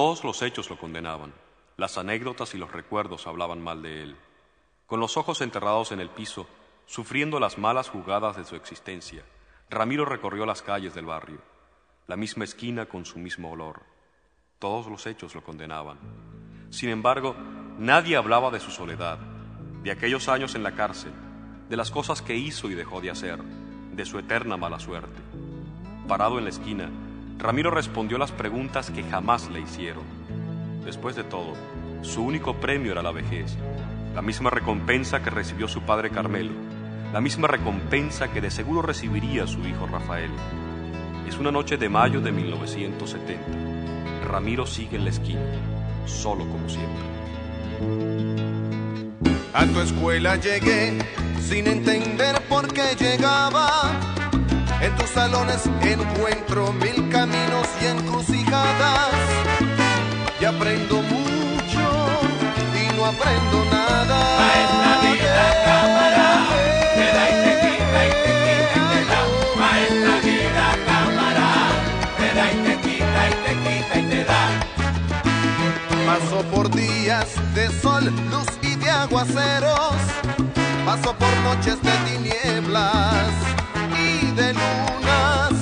Todos 0.00 0.24
los 0.24 0.40
hechos 0.40 0.70
lo 0.70 0.78
condenaban. 0.78 1.34
Las 1.76 1.98
anécdotas 1.98 2.54
y 2.54 2.56
los 2.56 2.72
recuerdos 2.72 3.26
hablaban 3.26 3.62
mal 3.62 3.82
de 3.82 4.02
él. 4.02 4.16
Con 4.86 4.98
los 4.98 5.18
ojos 5.18 5.42
enterrados 5.42 5.92
en 5.92 6.00
el 6.00 6.08
piso, 6.08 6.46
sufriendo 6.86 7.38
las 7.38 7.58
malas 7.58 7.90
jugadas 7.90 8.34
de 8.38 8.46
su 8.46 8.56
existencia, 8.56 9.22
Ramiro 9.68 10.06
recorrió 10.06 10.46
las 10.46 10.62
calles 10.62 10.94
del 10.94 11.04
barrio, 11.04 11.42
la 12.06 12.16
misma 12.16 12.44
esquina 12.44 12.86
con 12.86 13.04
su 13.04 13.18
mismo 13.18 13.50
olor. 13.50 13.82
Todos 14.58 14.86
los 14.86 15.06
hechos 15.06 15.34
lo 15.34 15.44
condenaban. 15.44 15.98
Sin 16.70 16.88
embargo, 16.88 17.36
nadie 17.78 18.16
hablaba 18.16 18.50
de 18.50 18.60
su 18.60 18.70
soledad, 18.70 19.18
de 19.82 19.90
aquellos 19.90 20.30
años 20.30 20.54
en 20.54 20.62
la 20.62 20.74
cárcel, 20.74 21.12
de 21.68 21.76
las 21.76 21.90
cosas 21.90 22.22
que 22.22 22.36
hizo 22.36 22.70
y 22.70 22.74
dejó 22.74 23.02
de 23.02 23.10
hacer, 23.10 23.42
de 23.42 24.06
su 24.06 24.18
eterna 24.18 24.56
mala 24.56 24.80
suerte. 24.80 25.20
Parado 26.08 26.38
en 26.38 26.44
la 26.44 26.50
esquina, 26.50 26.88
Ramiro 27.40 27.70
respondió 27.70 28.18
las 28.18 28.32
preguntas 28.32 28.90
que 28.90 29.02
jamás 29.02 29.48
le 29.48 29.60
hicieron. 29.60 30.04
Después 30.84 31.16
de 31.16 31.24
todo, 31.24 31.54
su 32.02 32.22
único 32.22 32.56
premio 32.56 32.92
era 32.92 33.02
la 33.02 33.12
vejez, 33.12 33.56
la 34.14 34.20
misma 34.20 34.50
recompensa 34.50 35.22
que 35.22 35.30
recibió 35.30 35.66
su 35.66 35.80
padre 35.80 36.10
Carmelo, 36.10 36.52
la 37.14 37.20
misma 37.22 37.48
recompensa 37.48 38.30
que 38.30 38.42
de 38.42 38.50
seguro 38.50 38.82
recibiría 38.82 39.46
su 39.46 39.66
hijo 39.66 39.86
Rafael. 39.86 40.30
Es 41.26 41.38
una 41.38 41.50
noche 41.50 41.78
de 41.78 41.88
mayo 41.88 42.20
de 42.20 42.30
1970. 42.30 43.42
Ramiro 44.26 44.66
sigue 44.66 44.96
en 44.96 45.04
la 45.04 45.10
esquina, 45.10 45.40
solo 46.04 46.46
como 46.46 46.68
siempre. 46.68 47.04
A 49.54 49.64
tu 49.64 49.80
escuela 49.80 50.36
llegué 50.36 50.98
sin 51.40 51.66
entender 51.66 52.38
por 52.48 52.70
qué 52.72 52.94
llegaba. 52.98 54.19
En 54.80 54.96
tus 54.96 55.10
salones 55.10 55.68
encuentro 55.82 56.72
mil 56.72 57.08
caminos 57.10 57.68
y 57.82 57.86
encrucijadas. 57.86 59.10
Y 60.40 60.44
aprendo 60.46 61.02
mucho 61.02 61.84
y 62.74 62.96
no 62.96 63.04
aprendo 63.04 63.64
nada. 63.70 64.18
Maestra 64.40 64.92
vida, 65.02 65.46
cámara, 65.66 66.28
te 66.94 67.06
da 67.12 67.24
y 67.28 67.34
te 67.44 67.52
quita 67.60 68.00
y 68.06 68.10
te 68.24 68.32
quita 68.40 68.76
y 68.76 68.84
te 68.90 69.00
da. 69.10 69.20
Maestra 69.60 70.14
vida, 70.24 70.66
cámara, 70.86 71.48
te 72.16 72.28
da 72.34 72.44
y 72.50 72.56
te 72.64 72.74
quita 72.80 73.20
y 73.28 73.34
te 73.44 73.52
quita 73.64 73.98
y 73.98 74.02
te 74.08 74.24
da. 74.24 74.42
Paso 76.06 76.42
por 76.54 76.70
días 76.74 77.28
de 77.54 77.68
sol, 77.82 78.04
luz 78.30 78.48
y 78.62 78.76
de 78.76 78.90
aguaceros. 78.90 79.98
Paso 80.86 81.14
por 81.16 81.36
noches 81.44 81.76
de 81.82 81.92
tinieblas 82.10 83.59
lunas. 84.48 85.52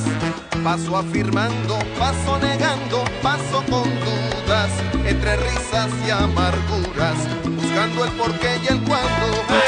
Paso 0.62 0.96
afirmando, 0.96 1.78
paso 1.98 2.38
negando, 2.38 3.04
paso 3.22 3.62
con 3.70 3.88
dudas, 4.04 4.70
entre 5.04 5.36
risas 5.36 5.90
y 6.06 6.10
amarguras, 6.10 7.16
buscando 7.44 8.04
el 8.04 8.12
porqué 8.12 8.60
y 8.62 8.66
el 8.72 8.80
cuándo. 8.82 9.26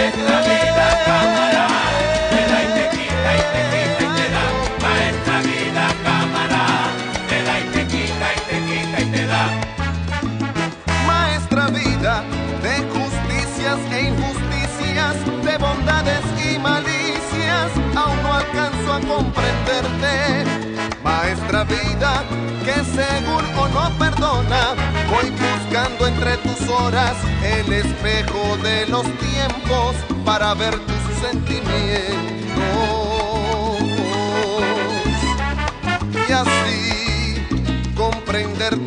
Vida, 0.09 0.91
voy 24.21 25.31
buscando 25.31 26.07
entre 26.07 26.37
tus 26.39 26.69
horas 26.69 27.17
el 27.43 27.73
espejo 27.73 28.57
de 28.63 28.87
los 28.87 29.05
tiempos 29.19 29.97
para 30.25 30.55
ver 30.55 30.79
tus 30.79 30.97
sentimientos. 31.21 31.71
Y 36.29 36.33
así 36.33 37.47
comprender 37.97 38.79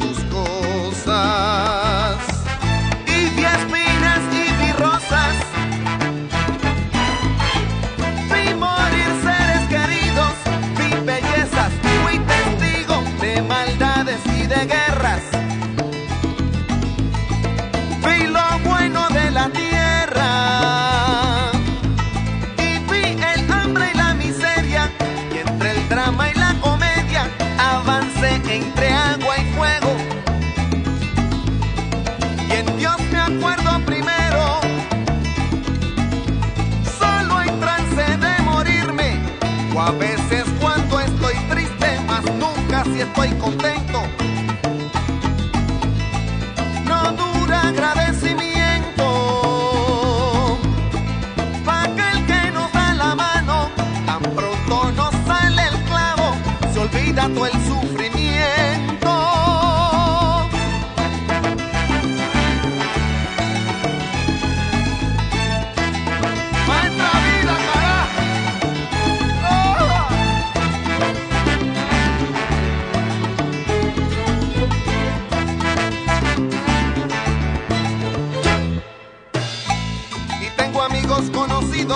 estoy 43.23 43.39
contento. 43.39 43.72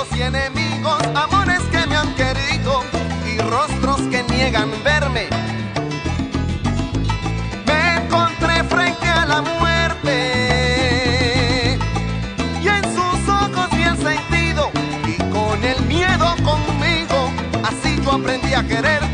Conocidos 0.08 0.18
y 0.18 0.22
enemigos, 0.22 1.02
amores 1.16 1.62
que 1.72 1.86
me 1.88 1.96
han 1.96 2.14
querido 2.16 2.84
y 3.26 3.38
rostros 3.40 4.02
que 4.10 4.24
niegan 4.24 4.70
verme. 4.84 5.28
Me 7.66 7.98
encontré 7.98 8.64
frente 8.66 9.08
a 9.08 9.26
la 9.26 9.42
muerte 9.42 10.18
y 12.62 12.68
en 12.68 12.84
sus 12.84 13.30
ojos 13.30 13.70
vi 13.72 13.84
el 13.84 13.98
sentido 13.98 14.72
y 15.08 15.18
con 15.32 15.64
el 15.64 15.82
miedo 15.86 16.36
conmigo, 16.44 17.32
así 17.64 18.00
yo 18.04 18.12
aprendí 18.12 18.54
a 18.54 18.64
quererte. 18.64 19.07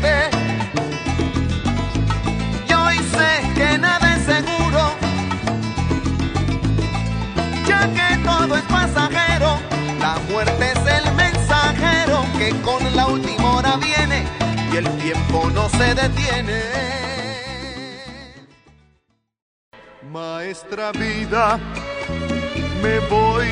Con 12.64 12.96
la 12.96 13.06
última 13.06 13.56
hora 13.56 13.76
viene 13.76 14.24
y 14.72 14.76
el 14.76 14.88
tiempo 14.98 15.50
no 15.50 15.68
se 15.68 15.94
detiene. 15.94 16.62
Maestra 20.10 20.92
vida, 20.92 21.58
me 22.82 22.98
voy 23.08 23.48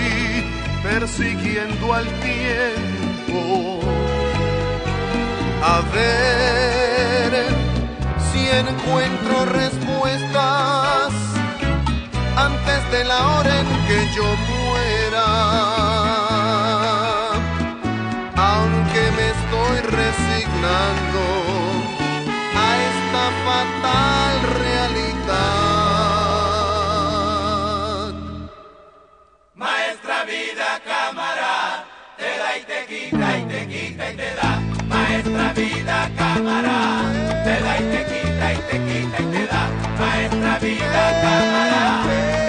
persiguiendo 0.83 1.95
al 1.95 2.07
tiempo. 2.21 3.81
A 5.65 5.81
ver 5.95 7.47
si 8.33 8.49
encuentro 8.49 9.45
respuestas 9.47 11.13
antes 12.37 12.91
de 12.91 13.05
la 13.05 13.29
hora 13.29 13.61
en 13.61 13.67
que 13.87 14.15
yo 14.15 14.25
muera. 14.25 16.02
A 20.65 20.69
esta 22.89 23.25
fatal 23.45 24.35
realidad. 24.61 25.33
Maestra 29.55 30.25
vida, 30.25 30.81
cámara, 30.85 31.85
te 32.17 32.39
da 32.39 32.57
y 32.59 32.63
te 32.63 32.87
quita 32.87 33.39
y 33.39 33.45
te 33.47 33.67
quita 33.67 34.11
y 34.11 34.17
te 34.17 34.35
da. 34.35 34.61
Maestra 34.87 35.53
vida, 35.53 36.11
cámara, 36.17 36.79
te 37.45 37.61
da 37.61 37.79
y 37.79 37.83
te 37.91 38.05
quita 38.07 38.53
y 38.53 38.57
te 38.57 38.79
quita 38.87 39.17
y 39.21 39.25
te 39.25 39.47
da. 39.47 39.63
Maestra 39.99 40.59
vida, 40.59 41.03
cámara, 41.23 42.42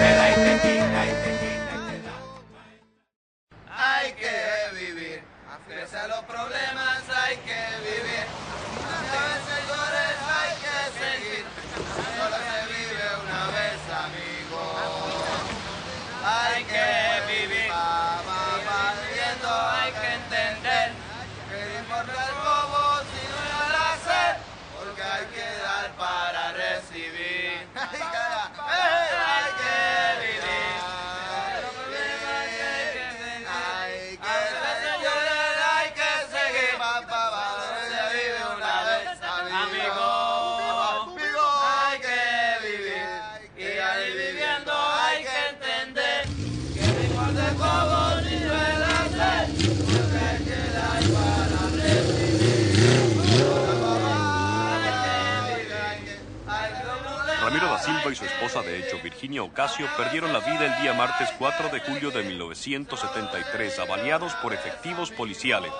de 58.44 58.78
hecho, 58.78 59.00
Virginia 59.02 59.42
Ocasio, 59.42 59.88
perdieron 59.96 60.30
la 60.30 60.40
vida 60.40 60.66
el 60.66 60.82
día 60.82 60.92
martes 60.92 61.30
4 61.38 61.70
de 61.70 61.80
julio 61.80 62.10
de 62.10 62.22
1973, 62.24 63.78
avaliados 63.78 64.34
por 64.34 64.52
efectivos 64.52 65.10
policiales 65.10 65.72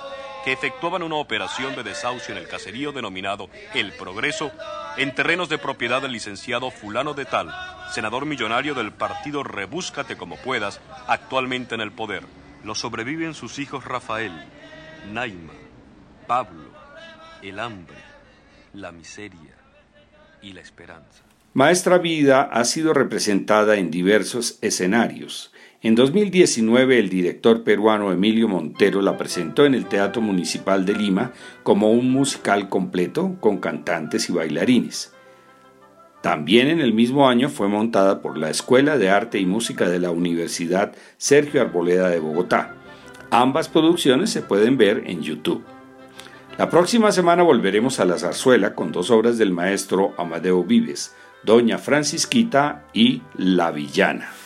que 0.45 0.53
efectuaban 0.53 1.03
una 1.03 1.17
operación 1.17 1.77
de 1.77 1.83
desahucio 1.83 2.35
en 2.35 2.41
el 2.41 2.49
caserío 2.49 2.91
denominado 2.93 3.51
El 3.75 3.93
Progreso, 3.93 4.51
en 4.97 5.15
terrenos 5.15 5.51
de 5.51 5.59
propiedad 5.59 6.01
del 6.01 6.12
licenciado 6.12 6.71
Fulano 6.71 7.12
de 7.12 7.27
Tal, 7.27 7.55
senador 7.93 8.25
millonario 8.25 8.75
del 8.75 8.93
partido 8.93 9.43
Rebúscate 9.43 10.17
como 10.17 10.37
puedas, 10.39 10.81
actualmente 11.07 11.75
en 11.75 11.83
el 11.83 11.93
poder. 11.93 12.25
Lo 12.65 12.75
sobreviven 12.75 13.35
sus 13.35 13.59
hijos 13.59 13.85
Rafael, 13.85 14.33
Naima, 15.12 15.53
Pablo, 16.27 16.71
el 17.43 17.59
hambre, 17.59 17.99
la 18.73 18.91
miseria 18.91 19.55
y 20.41 20.55
la 20.55 20.62
esperanza. 20.62 21.25
Maestra 21.57 21.98
Vida 21.98 22.42
ha 22.42 22.64
sido 22.64 22.92
representada 22.94 23.76
en 23.76 23.92
diversos 23.92 24.59
escenarios. 24.61 25.52
En 25.82 25.94
2019 25.94 26.98
el 26.98 27.09
director 27.09 27.62
peruano 27.62 28.11
Emilio 28.11 28.48
Montero 28.48 29.00
la 29.02 29.16
presentó 29.16 29.64
en 29.64 29.74
el 29.74 29.86
Teatro 29.86 30.20
Municipal 30.20 30.84
de 30.84 30.94
Lima 30.94 31.32
como 31.62 31.92
un 31.92 32.11
musical 32.11 32.68
completo 32.68 33.36
con 33.38 33.59
cantantes 33.59 34.28
y 34.28 34.32
bailarines. 34.32 35.14
También 36.22 36.66
en 36.66 36.80
el 36.80 36.92
mismo 36.92 37.28
año 37.28 37.48
fue 37.48 37.68
montada 37.68 38.20
por 38.20 38.36
la 38.36 38.50
Escuela 38.50 38.98
de 38.98 39.11
Arte 39.11 39.38
y 39.38 39.46
Música 39.46 39.88
de 39.88 40.00
la 40.00 40.11
Universidad 40.11 40.90
Sergio 41.18 41.61
Arboleda 41.61 42.09
de 42.09 42.18
Bogotá. 42.18 42.74
Ambas 43.30 43.68
producciones 43.68 44.30
se 44.30 44.42
pueden 44.42 44.76
ver 44.76 45.05
en 45.07 45.22
YouTube. 45.22 45.62
La 46.59 46.68
próxima 46.68 47.12
semana 47.12 47.44
volveremos 47.44 48.00
a 48.00 48.05
la 48.05 48.18
zarzuela 48.18 48.74
con 48.74 48.90
dos 48.90 49.12
obras 49.12 49.38
del 49.38 49.52
maestro 49.52 50.14
Amadeo 50.18 50.64
Vives, 50.64 51.14
Doña 51.45 51.78
Francisquita 51.78 52.84
y 52.92 53.22
La 53.36 53.70
Villana. 53.70 54.43